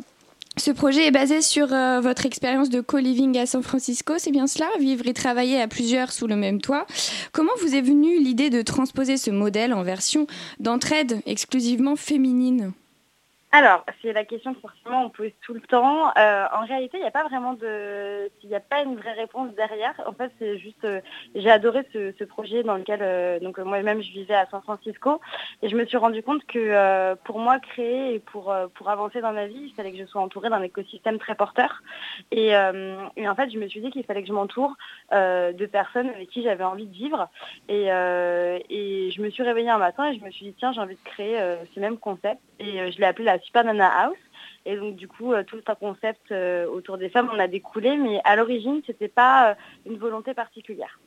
[0.57, 4.47] ce projet est basé sur euh, votre expérience de co-living à San Francisco, c'est bien
[4.47, 6.85] cela Vivre et travailler à plusieurs sous le même toit.
[7.31, 10.27] Comment vous est venue l'idée de transposer ce modèle en version
[10.59, 12.73] d'entraide exclusivement féminine?
[13.53, 16.11] Alors, c'est la question que forcément on pose tout le temps.
[16.17, 18.29] Euh, en réalité, il n'y a pas vraiment de...
[18.43, 19.93] Il n'y a pas une vraie réponse derrière.
[20.05, 20.83] En fait, c'est juste...
[20.83, 20.99] euh,
[21.33, 25.21] J'ai adoré ce, projet dans lequel euh, donc, moi-même je vivais à San Francisco.
[25.61, 29.31] Et je me suis rendu compte que pour moi, créer et pour, pour avancer dans
[29.31, 31.83] ma vie, il fallait que je sois entourée d'un écosystème très porteur.
[32.31, 34.73] Et, en fait, je me suis dit qu'il fallait que je m'entoure
[35.11, 37.29] de personnes avec qui j'avais envie de vivre.
[37.69, 40.81] Et, et je me suis réveillée un matin et je me suis dit, tiens, j'ai
[40.81, 41.39] envie de créer
[41.73, 42.41] ce même concept.
[42.59, 44.17] Et je l'ai appelé la Super Nana House.
[44.65, 47.95] Et donc du coup, euh, tout un concept euh, autour des femmes, on a découlé,
[47.95, 50.99] mais à l'origine, c'était pas euh, une volonté particulière.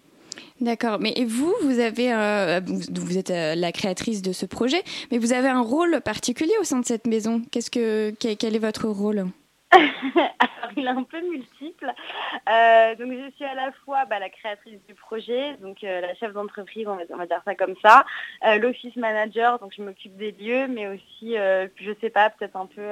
[0.61, 5.33] D'accord, mais vous, vous avez, euh, vous, êtes la créatrice de ce projet, mais vous
[5.33, 7.43] avez un rôle particulier au sein de cette maison.
[7.51, 9.27] Qu'est-ce que, quel est votre rôle?
[9.73, 11.93] Alors, il est un peu multiple.
[12.49, 16.15] Euh, donc, je suis à la fois bah, la créatrice du projet, donc euh, la
[16.15, 18.05] chef d'entreprise, on va, on va dire ça comme ça,
[18.47, 22.67] euh, l'office manager, donc je m'occupe des lieux, mais aussi, je sais pas, peut-être un
[22.67, 22.83] peu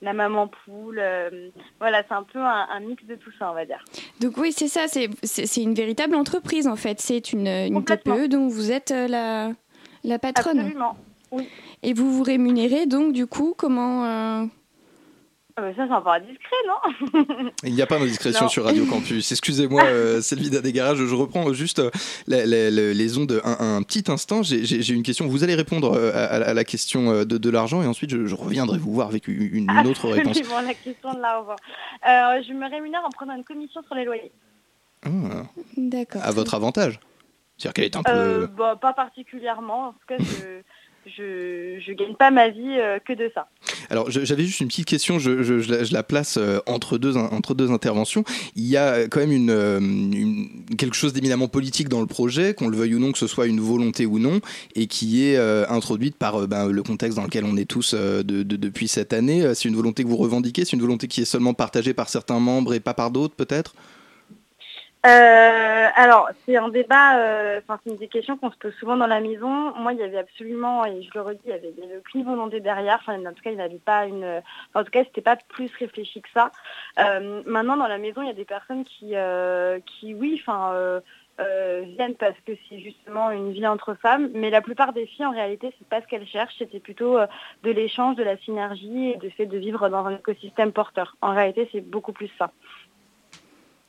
[0.00, 0.98] la maman poule.
[1.00, 1.48] euh,
[1.80, 3.84] voilà, c'est un peu un, un mix de tout ça, on va dire.
[4.20, 7.00] Donc oui, c'est ça, c'est, une véritable entreprise en fait.
[7.00, 9.52] C'est une, une TPE dont vous êtes la,
[10.04, 10.60] la patronne.
[10.60, 10.96] Absolument,
[11.32, 11.48] oui.
[11.82, 14.44] Et vous vous rémunérez donc du coup comment euh,
[15.58, 19.32] Euh, ça, c'est un peu discret, non Il n'y a pas d'indiscrétion sur Radio Campus.
[19.32, 21.90] Excusez-moi, euh, Selvina Desgarages, je reprends juste euh,
[22.28, 24.42] les ondes un, un petit instant.
[24.42, 25.26] J'ai- une question.
[25.26, 28.26] Vous allez répondre euh, à, à la question euh, de, de l'argent et ensuite je,
[28.26, 30.36] je reviendrai vous voir avec une, une autre réponse.
[30.38, 31.56] Absolument, la question de l'argent.
[32.06, 34.32] Euh, je me rémunère en prenant une commission sur les loyers.
[35.04, 35.08] Ah,
[35.76, 36.22] D'accord.
[36.24, 37.00] à votre avantage.
[37.56, 38.12] C'est-à-dire qu'elle est un peu.
[38.12, 39.88] Euh, bah, pas particulièrement.
[39.88, 40.62] En tout cas, je,
[41.16, 43.48] je, je gagne pas ma vie euh, que de ça.
[43.90, 47.16] Alors, j'avais juste une petite question, je, la, place euh, entre, deux,
[47.70, 48.24] interventions.
[48.56, 49.80] Il y a quand même euh,
[50.76, 53.46] quelque chose d'éminemment politique dans le projet, qu'on le veuille ou non, que ce soit
[53.46, 54.40] une volonté ou non,
[54.74, 57.94] et qui est euh, introduite par euh, ben, le contexte dans lequel on est tous
[57.94, 59.42] euh, de- de- depuis cette année.
[59.42, 62.08] Euh, C'est une volonté que vous revendiquez, c'est une volonté qui est seulement partagée par
[62.08, 63.74] certains membres et pas par d'autres, peut-être?
[65.08, 68.96] Euh, alors, c'est un débat, euh, enfin, c'est une des questions qu'on se pose souvent
[68.96, 69.72] dans la maison.
[69.76, 72.98] Moi, il y avait absolument, et je le redis, il y avait, aucune volonté derrière.
[73.00, 74.42] Enfin, en tout cas, il n'avait pas une,
[74.74, 76.50] en tout cas, c'était pas plus réfléchi que ça.
[76.98, 79.14] Euh, maintenant, dans la maison, il y a des personnes qui,
[79.86, 81.00] qui, oui, enfin,
[81.38, 85.32] viennent parce que c'est justement une vie entre femmes, mais la plupart des filles, en
[85.32, 86.56] réalité, c'est pas ce qu'elles cherchent.
[86.58, 87.18] C'était plutôt
[87.62, 91.16] de l'échange, de la synergie et du fait de vivre dans un écosystème porteur.
[91.22, 92.50] En réalité, c'est beaucoup plus ça.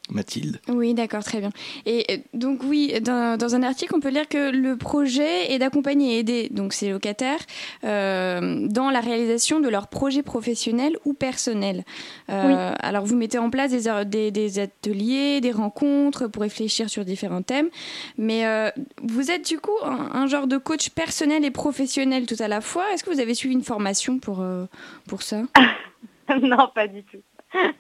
[0.10, 1.52] Mathilde Oui, d'accord, très bien.
[1.86, 6.16] Et donc oui, dans, dans un article, on peut lire que le projet est d'accompagner
[6.16, 7.40] et aider donc ces locataires
[7.84, 11.84] euh, dans la réalisation de leurs projets professionnels ou personnels.
[12.30, 12.76] Euh, Oui.
[12.82, 17.42] Alors vous mettez en place des, des, des ateliers, des rencontres pour réfléchir sur différents
[17.42, 17.70] thèmes,
[18.18, 18.70] mais euh,
[19.04, 22.62] vous êtes du coup un, un genre de coach personnel et professionnel tout à la
[22.62, 22.84] fois.
[22.94, 24.66] Est-ce que vous avez suivi une formation pour, euh,
[25.08, 25.42] pour ça?
[26.44, 27.18] Non, pas du tout.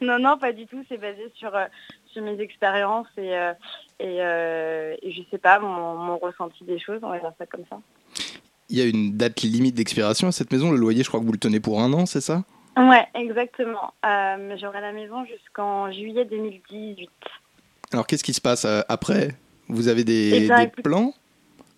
[0.01, 0.83] Non, non, pas du tout.
[0.89, 1.65] C'est basé sur, euh,
[2.11, 3.53] sur mes expériences et, euh,
[3.99, 7.45] et, euh, et je sais pas, mon, mon ressenti des choses, on va dire ça
[7.45, 7.79] comme ça.
[8.69, 10.71] Il y a une date limite d'expiration à cette maison.
[10.71, 12.43] Le loyer, je crois que vous le tenez pour un an, c'est ça?
[12.77, 13.93] Ouais, exactement.
[14.05, 17.09] Euh, J'aurai la maison jusqu'en juillet 2018.
[17.91, 19.35] Alors, qu'est-ce qui se passe après?
[19.67, 21.13] Vous avez des, Eh des écoute- plans?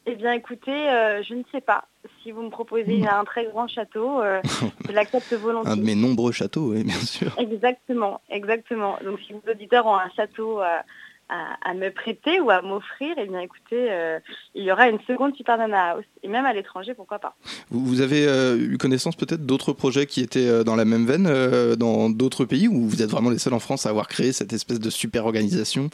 [0.08, 1.86] Eh bien, écoutez, euh, je ne sais pas.
[2.24, 4.42] Si vous me proposez un très grand château, euh,
[4.88, 5.72] je l'accepte volontiers.
[5.72, 7.32] Un de mes nombreux châteaux, oui, bien sûr.
[7.38, 8.98] Exactement, exactement.
[9.06, 10.82] Donc si vos auditeurs ont un château à,
[11.30, 14.20] à- à me prêter ou à m'offrir, eh bien écoutez, euh,
[14.56, 16.06] il y aura une seconde Super Nana House.
[16.24, 17.36] Et même à l'étranger, pourquoi pas.
[17.70, 21.30] Vous, vous avez euh, eu connaissance peut-être d'autres projets qui étaient dans la même veine
[21.76, 24.52] dans d'autres pays ou vous êtes vraiment les seuls en France à avoir créé cette
[24.52, 25.90] espèce de super organisation?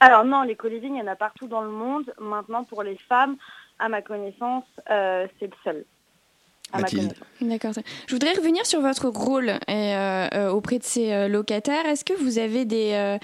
[0.00, 2.12] Alors non, les co-living, il y en a partout dans le monde.
[2.20, 3.36] Maintenant, pour les femmes,
[3.78, 5.84] à ma connaissance, euh, c'est le seul.
[7.40, 7.72] D'accord.
[8.06, 11.86] Je voudrais revenir sur votre rôle euh, euh, auprès de ces euh, locataires.
[11.86, 12.90] Est-ce que vous avez des...
[12.92, 13.18] euh,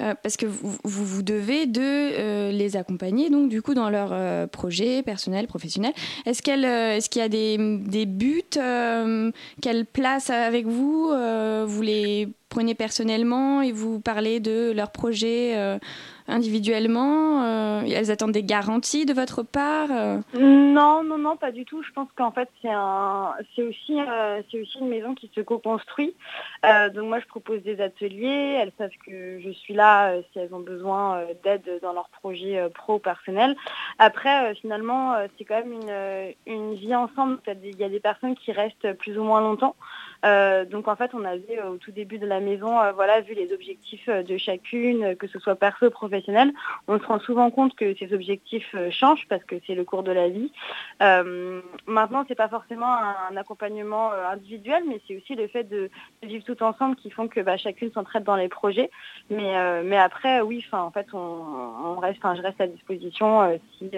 [0.00, 3.88] euh, parce que vous, vous vous devez de euh, les accompagner, donc du coup, dans
[3.88, 5.94] leurs euh, projets personnels, professionnels.
[6.26, 11.08] Est-ce qu'elle, euh, est-ce qu'il y a des, des buts euh, qu'elles placent avec vous
[11.10, 15.78] euh, Vous les prenez personnellement et vous parlez de leurs projets euh,
[16.30, 21.64] individuellement euh, Elles attendent des garanties de votre part euh Non, non, non, pas du
[21.64, 21.82] tout.
[21.82, 25.40] Je pense qu'en fait, c'est un, c'est aussi, euh, c'est aussi une maison qui se
[25.40, 26.14] co-construit.
[26.62, 28.58] Donc moi, je propose des ateliers.
[28.60, 32.68] Elles savent que je suis là si elles ont besoin d'aide dans leurs projets euh,
[32.68, 33.56] pro ou personnels.
[33.98, 37.38] Après, finalement, c'est quand même une, une vie ensemble.
[37.64, 39.74] Il y a des personnes qui restent plus ou moins longtemps.
[40.24, 43.20] Euh, donc en fait, on avait euh, au tout début de la maison, euh, voilà,
[43.20, 46.52] vu les objectifs de chacune, que ce soit perso professionnel,
[46.88, 50.12] on se rend souvent compte que ces objectifs changent parce que c'est le cours de
[50.12, 50.52] la vie.
[51.86, 52.92] Maintenant, c'est pas forcément
[53.30, 55.90] un, accompagnement individuel, mais c'est aussi le fait de,
[56.22, 58.90] vivre tout ensemble qui font que bah, chacune s'entraide dans les projets.
[59.30, 63.90] Mais, mais après, oui, en fait, on, on reste, je reste à disposition si,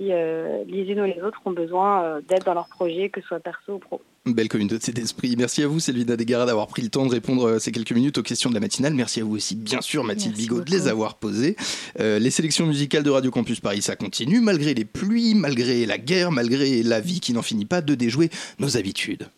[0.00, 3.08] euh, si euh, les unes ou les autres ont besoin euh, d'aide dans leurs projets,
[3.08, 4.00] que ce soit perso ou pro.
[4.26, 5.36] Belle communauté d'esprit.
[5.38, 8.18] Merci à vous, Selvina Degara, d'avoir pris le temps de répondre euh, ces quelques minutes
[8.18, 8.92] aux questions de la matinale.
[8.92, 11.56] Merci à vous aussi, bien sûr, Mathilde Merci Bigot, de les avoir posées.
[12.00, 15.96] Euh, les sélections musicales de Radio Campus Paris, ça continue, malgré les pluies, malgré la
[15.96, 19.28] guerre, malgré la vie qui n'en finit pas de déjouer nos habitudes.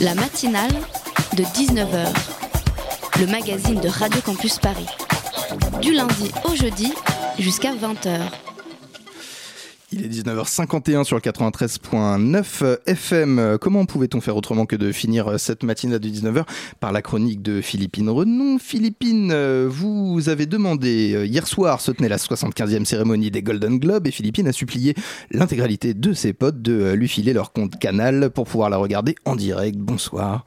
[0.00, 0.74] La matinale
[1.36, 2.14] de 19h,
[3.20, 4.86] le magazine de Radio Campus Paris.
[5.80, 6.92] Du lundi au jeudi
[7.38, 8.20] jusqu'à 20h.
[9.90, 13.56] Il est 19h51 sur le 93.9 FM.
[13.58, 16.44] Comment pouvait-on faire autrement que de finir cette matinale de 19h
[16.78, 18.58] par la chronique de Philippine Renon?
[18.58, 19.32] Philippine,
[19.66, 24.10] vous avez demandé, euh, hier soir se tenait la 75e cérémonie des Golden Globes et
[24.10, 24.94] Philippine a supplié
[25.30, 29.14] l'intégralité de ses potes de euh, lui filer leur compte canal pour pouvoir la regarder
[29.24, 29.78] en direct.
[29.78, 30.44] Bonsoir.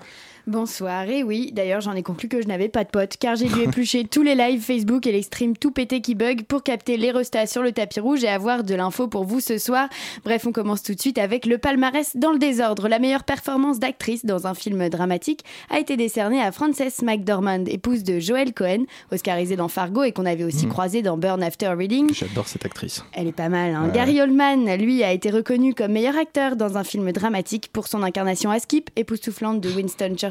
[0.48, 3.48] Bonsoir, et oui, d'ailleurs j'en ai conclu que je n'avais pas de potes, car j'ai
[3.48, 6.98] dû éplucher tous les lives Facebook et les streams tout pété qui bug pour capter
[6.98, 9.88] les restats sur le tapis rouge et avoir de l'info pour vous ce soir.
[10.26, 12.88] Bref, on commence tout de suite avec le palmarès dans le désordre.
[12.88, 18.04] La meilleure performance d'actrice dans un film dramatique a été décernée à Frances McDormand, épouse
[18.04, 20.72] de Joel Cohen, oscarisée dans Fargo et qu'on avait aussi Mhm.
[20.72, 22.12] croisée dans Burn After Reading.
[22.14, 23.04] J'adore cette actrice.
[23.14, 23.76] Elle est pas mal.
[23.76, 23.86] Hein.
[23.88, 23.92] Ouais.
[23.94, 28.02] Gary Oldman, lui, a été reconnu comme meilleur acteur dans un film dramatique pour son
[28.02, 30.31] incarnation à Skip, époustouflante de Winston Churchill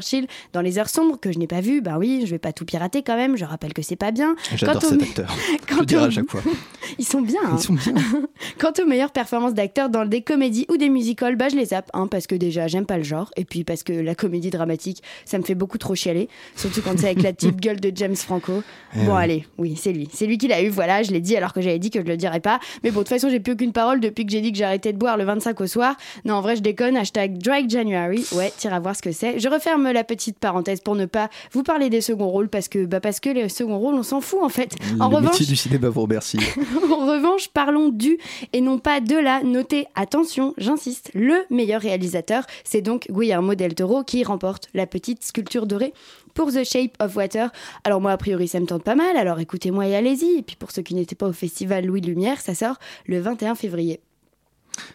[0.53, 1.81] dans Les Heures Sombres, que je n'ai pas vu.
[1.81, 3.37] Ben oui, je vais pas tout pirater quand même.
[3.37, 4.35] Je rappelle que c'est pas bien.
[4.55, 5.33] J'adore cet acteur.
[5.69, 6.41] Je le dirai à chaque fois.
[6.99, 7.39] Ils sont bien.
[7.45, 7.55] hein.
[7.57, 7.93] Ils sont bien.
[8.59, 11.89] Quant aux meilleures performances d'acteurs dans des comédies ou des musicals, bah je les zappe,
[11.93, 15.01] hein, parce que déjà j'aime pas le genre, et puis parce que la comédie dramatique,
[15.25, 18.15] ça me fait beaucoup trop chialer, surtout quand c'est avec la petite gueule de James
[18.15, 18.63] Franco.
[18.95, 21.37] Eh bon allez, oui, c'est lui, c'est lui qui l'a eu, voilà, je l'ai dit
[21.37, 23.39] alors que j'avais dit que je le dirais pas, mais bon, de toute façon j'ai
[23.39, 25.95] plus aucune parole depuis que j'ai dit que arrêté de boire le 25 au soir.
[26.25, 29.39] Non, en vrai je déconne, hashtag Drag January, ouais, tire à voir ce que c'est.
[29.39, 32.85] Je referme la petite parenthèse pour ne pas vous parler des seconds rôles, parce que,
[32.85, 34.75] bah, parce que les seconds rôles, on s'en fout en fait.
[34.99, 36.37] En le revanche, du cinéma vous remercie.
[36.91, 38.17] en revanche, parlons du
[38.53, 39.43] et non pas de la.
[39.43, 45.23] Notez, attention, j'insiste, le meilleur réalisateur, c'est donc Guillermo del Toro qui remporte la petite
[45.23, 45.93] sculpture dorée
[46.33, 47.51] pour The Shape of Water.
[47.83, 50.39] Alors moi, a priori, ça me tente pas mal, alors écoutez-moi et allez-y.
[50.39, 53.55] Et puis pour ceux qui n'étaient pas au festival Louis Lumière, ça sort le 21
[53.55, 53.99] février.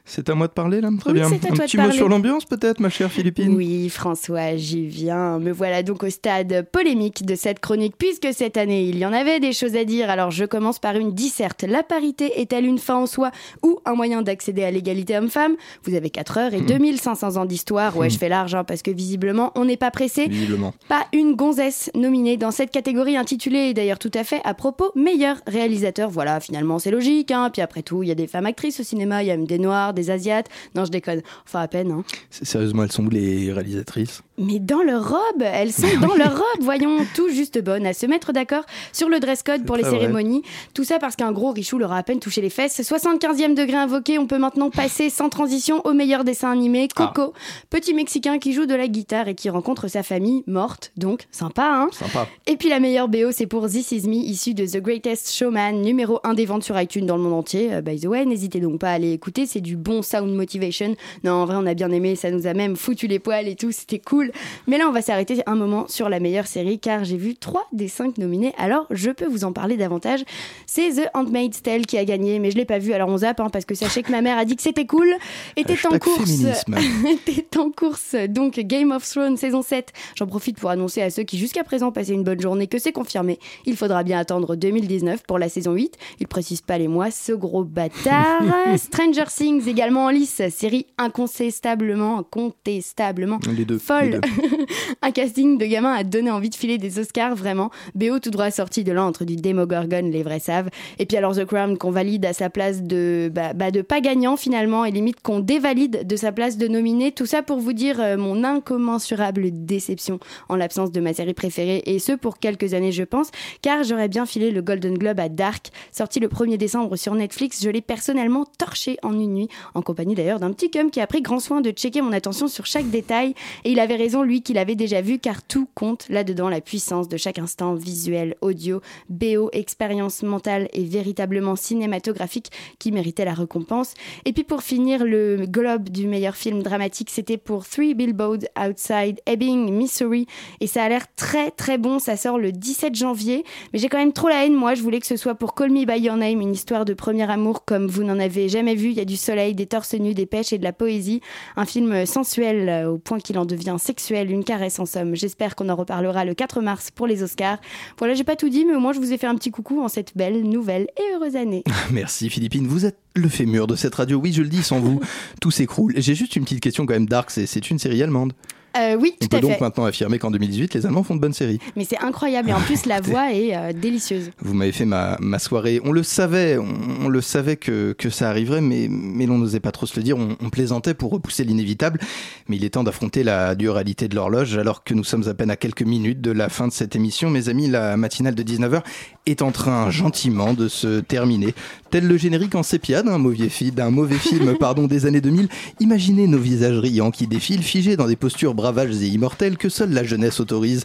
[0.04, 1.28] C'est à moi de parler là Très Oui, bien.
[1.28, 1.96] c'est à Un toi de petit mot parler.
[1.96, 3.54] sur l'ambiance peut-être, ma chère Philippine?
[3.54, 5.38] Oui, François, j'y viens.
[5.38, 9.12] Me voilà donc au stade polémique de cette chronique, puisque cette année, il y en
[9.12, 10.10] avait des choses à dire.
[10.10, 11.64] Alors je commence par une disserte.
[11.68, 13.30] La parité est-elle une fin en soi
[13.62, 15.56] ou un moyen d'accéder à l'égalité homme-femme?
[15.84, 17.96] Vous avez 4 heures et 2500 ans d'histoire.
[17.96, 20.26] Ouais, je fais l'argent parce que visiblement, on n'est pas pressé.
[20.28, 20.72] Visiblement.
[20.88, 24.90] Pas une gonzesse nominée dans cette catégorie intitulée, et d'ailleurs tout à fait à propos,
[24.94, 26.10] meilleur réalisateur.
[26.10, 27.50] Voilà, finalement c'est logique, hein.
[27.52, 29.46] Puis après tout, il y a des femmes actrices au cinéma, il y a même
[29.46, 30.48] des noirs, des asiates.
[30.74, 31.22] Non, je déconne.
[31.44, 32.04] Enfin, à peine, hein.
[32.30, 34.22] Sérieusement, elles sont où les réalisatrices?
[34.38, 38.06] Mais dans leur robe, elles sont dans leur robe, voyons, tout juste bonnes, à se
[38.06, 39.92] mettre d'accord sur le dress code pour les vrai.
[39.92, 40.42] cérémonies.
[40.74, 42.80] Tout ça parce qu'un gros richou leur a à peine touché les fesses.
[42.80, 47.32] 75e degré invoqué, on peut maintenant passer sans transition au meilleur dessin animé, Coco,
[47.70, 51.64] petit Mexicain qui joue de la guitare et qui rencontre sa famille morte, donc sympa,
[51.64, 52.28] hein Sympa.
[52.46, 55.80] et puis la meilleure BO, c'est pour This Is Me, issu de The Greatest Showman,
[55.82, 57.72] numéro 1 des ventes sur iTunes dans le monde entier.
[57.72, 60.94] Euh, by the way, n'hésitez donc pas à aller écouter, c'est du bon sound motivation.
[61.24, 63.56] Non, en vrai, on a bien aimé, ça nous a même foutu les poils et
[63.56, 64.25] tout, c'était cool.
[64.30, 64.40] Cool.
[64.66, 67.66] Mais là, on va s'arrêter un moment sur la meilleure série car j'ai vu 3
[67.72, 68.52] des 5 nominés.
[68.58, 70.24] Alors, je peux vous en parler davantage.
[70.66, 72.92] C'est The Handmaid's Tale qui a gagné, mais je l'ai pas vu.
[72.92, 75.08] Alors, on zappe hein, parce que sachez que ma mère a dit que c'était cool.
[75.56, 76.30] Était en course.
[77.26, 78.14] était en course.
[78.28, 79.92] Donc, Game of Thrones saison 7.
[80.16, 82.92] J'en profite pour annoncer à ceux qui jusqu'à présent passaient une bonne journée que c'est
[82.92, 83.38] confirmé.
[83.64, 85.96] Il faudra bien attendre 2019 pour la saison 8.
[86.20, 88.42] Il précise pas les mois, ce gros bâtard.
[88.76, 90.42] Stranger Things également en lice.
[90.50, 93.78] Série incontestablement, incontestablement Les deux.
[93.78, 94.10] folle.
[94.10, 94.15] les.
[95.02, 97.70] un casting de gamins a donné envie de filer des Oscars, vraiment.
[97.94, 100.68] BO tout droit sorti de l'antre du Demogorgon, les vrais savent.
[100.98, 104.00] Et puis alors The Crown qu'on valide à sa place de, bah, bah, de pas
[104.00, 107.12] gagnant finalement, et limite qu'on dévalide de sa place de nominé.
[107.12, 111.82] Tout ça pour vous dire euh, mon incommensurable déception en l'absence de ma série préférée,
[111.86, 113.30] et ce pour quelques années je pense,
[113.62, 117.62] car j'aurais bien filé le Golden Globe à Dark, sorti le 1er décembre sur Netflix.
[117.62, 121.06] Je l'ai personnellement torché en une nuit, en compagnie d'ailleurs d'un petit cum qui a
[121.06, 123.34] pris grand soin de checker mon attention sur chaque détail.
[123.64, 127.08] Et il avait raison, lui, qu'il avait déjà vu, car tout compte là-dedans, la puissance
[127.08, 133.94] de chaque instant visuel, audio, BO, expérience mentale et véritablement cinématographique qui méritait la récompense.
[134.24, 139.20] Et puis pour finir, le globe du meilleur film dramatique, c'était pour Three Billboards Outside
[139.26, 140.26] Ebbing, Missouri.
[140.60, 143.42] Et ça a l'air très très bon, ça sort le 17 janvier.
[143.72, 145.72] Mais j'ai quand même trop la haine, moi, je voulais que ce soit pour Call
[145.72, 148.90] Me By Your Name, une histoire de premier amour comme vous n'en avez jamais vu.
[148.90, 151.22] Il y a du soleil, des torses nus, des pêches et de la poésie.
[151.56, 155.14] Un film sensuel euh, au point qu'il en devient sexuel, une caresse en somme.
[155.16, 157.58] J'espère qu'on en reparlera le 4 mars pour les Oscars.
[157.98, 159.80] Voilà, j'ai pas tout dit, mais au moins je vous ai fait un petit coucou
[159.82, 161.64] en cette belle, nouvelle et heureuse année.
[161.90, 164.18] Merci Philippine, vous êtes le fémur de cette radio.
[164.18, 165.00] Oui, je le dis, sans vous,
[165.40, 165.94] tout s'écroule.
[165.96, 167.06] J'ai juste une petite question quand même.
[167.06, 168.32] Dark, c'est- c'est une série allemande.
[168.78, 169.60] Euh, oui, On tout peut à donc fait.
[169.60, 171.58] maintenant affirmer qu'en 2018, les Allemands font de bonnes séries.
[171.76, 174.30] Mais c'est incroyable et en plus la voix est euh, délicieuse.
[174.40, 175.80] Vous m'avez fait ma, ma soirée.
[175.84, 176.66] On le savait, on,
[177.04, 180.02] on le savait que, que ça arriverait, mais, mais l'on n'osait pas trop se le
[180.02, 180.16] dire.
[180.18, 182.00] On, on plaisantait pour repousser l'inévitable.
[182.48, 185.34] Mais il est temps d'affronter la dure réalité de l'horloge, alors que nous sommes à
[185.34, 187.30] peine à quelques minutes de la fin de cette émission.
[187.30, 188.82] Mes amis, la matinale de 19h
[189.26, 191.54] est en train gentiment de se terminer.
[191.90, 195.48] Tel le générique en sépia d'un mauvais, fi- mauvais film pardon, des années 2000,
[195.80, 199.92] imaginez nos visages riants qui défilent, figés dans des postures bravages et immortelles que seule
[199.92, 200.84] la jeunesse autorise.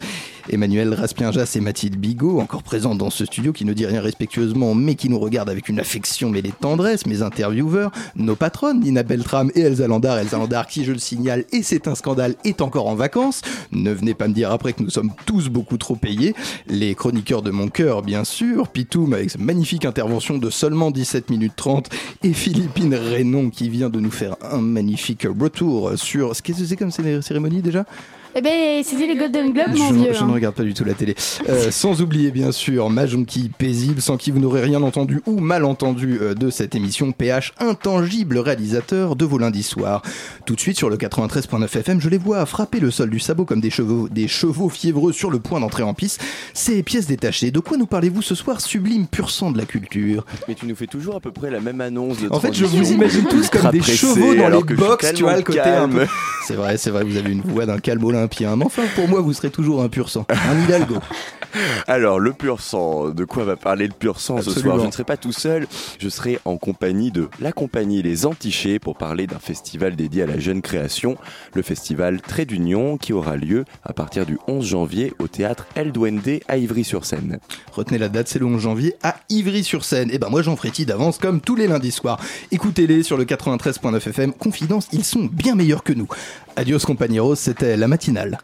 [0.50, 4.74] Emmanuel Raspienjas et Mathilde Bigot, encore présents dans ce studio, qui ne dit rien respectueusement,
[4.76, 9.04] mais qui nous regarde avec une affection mêlée de tendresse, mes intervieweurs, nos patronnes, Nina
[9.04, 10.18] Beltram et Elsa Landar.
[10.18, 13.42] Elsa Landar, qui, je le signale, et c'est un scandale, est encore en vacances.
[13.72, 16.34] Ne venez pas me dire après que nous sommes tous beaucoup trop payés.
[16.68, 18.31] Les chroniqueurs de mon cœur, bien sûr,
[18.72, 21.90] Pitoum avec sa magnifique intervention de seulement 17 minutes 30,
[22.24, 26.36] et Philippine Rénon qui vient de nous faire un magnifique retour sur...
[26.36, 27.86] Ce que c'est comme cé- cérémonie déjà?
[28.34, 30.14] Eh ben, c'était les Golden Globes, mon je, vieux.
[30.14, 30.28] je hein.
[30.28, 31.16] ne regarde pas du tout la télé.
[31.50, 35.66] Euh, sans oublier bien sûr Majonki paisible, sans qui vous n'aurez rien entendu ou mal
[35.66, 37.12] entendu euh, de cette émission.
[37.12, 40.02] PH, intangible réalisateur de vos lundis soirs.
[40.46, 43.44] Tout de suite sur le 93.9 FM, je les vois frapper le sol du sabot
[43.44, 46.24] comme des chevaux, des chevaux fiévreux sur le point d'entrer en piste.
[46.54, 50.26] Ces pièces détachées, de quoi nous parlez-vous ce soir, sublime pur sang de la culture?
[50.48, 52.64] Mais tu nous fais toujours à peu près la même annonce de En fait, je
[52.64, 55.24] vous imagine tous comme des pressé, chevaux dans alors les que je suis box, tu
[55.24, 55.98] vois, le côté un peu.
[55.98, 56.08] calme.
[56.48, 58.56] C'est vrai, c'est vrai, vous avez une voix d'un calme olympien.
[58.56, 60.96] Mais enfin, pour moi, vous serez toujours un pur sang, un Hidalgo.
[61.88, 64.80] Alors, le pur sang, de quoi va parler le pur sang ce soir?
[64.80, 65.68] Je ne serai pas tout seul,
[66.00, 70.28] je serai en compagnie de la compagnie Les Antichés pour parler d'un festival dédié à
[70.28, 71.18] la jeune création,
[71.54, 75.92] le festival Trait d'Union qui aura lieu à partir du 11 janvier au théâtre El
[75.92, 77.40] Duende à Ivry-sur-Seine.
[77.74, 80.10] Retenez la date, c'est le 11 janvier à Ivry-sur-Seine.
[80.12, 82.20] Et ben moi j'en frétille d'avance comme tous les lundis soirs.
[82.52, 84.34] Écoutez-les sur le 93.9 FM.
[84.34, 86.08] Confidence, ils sont bien meilleurs que nous.
[86.56, 88.38] Adios compañeros, c'était la matinale.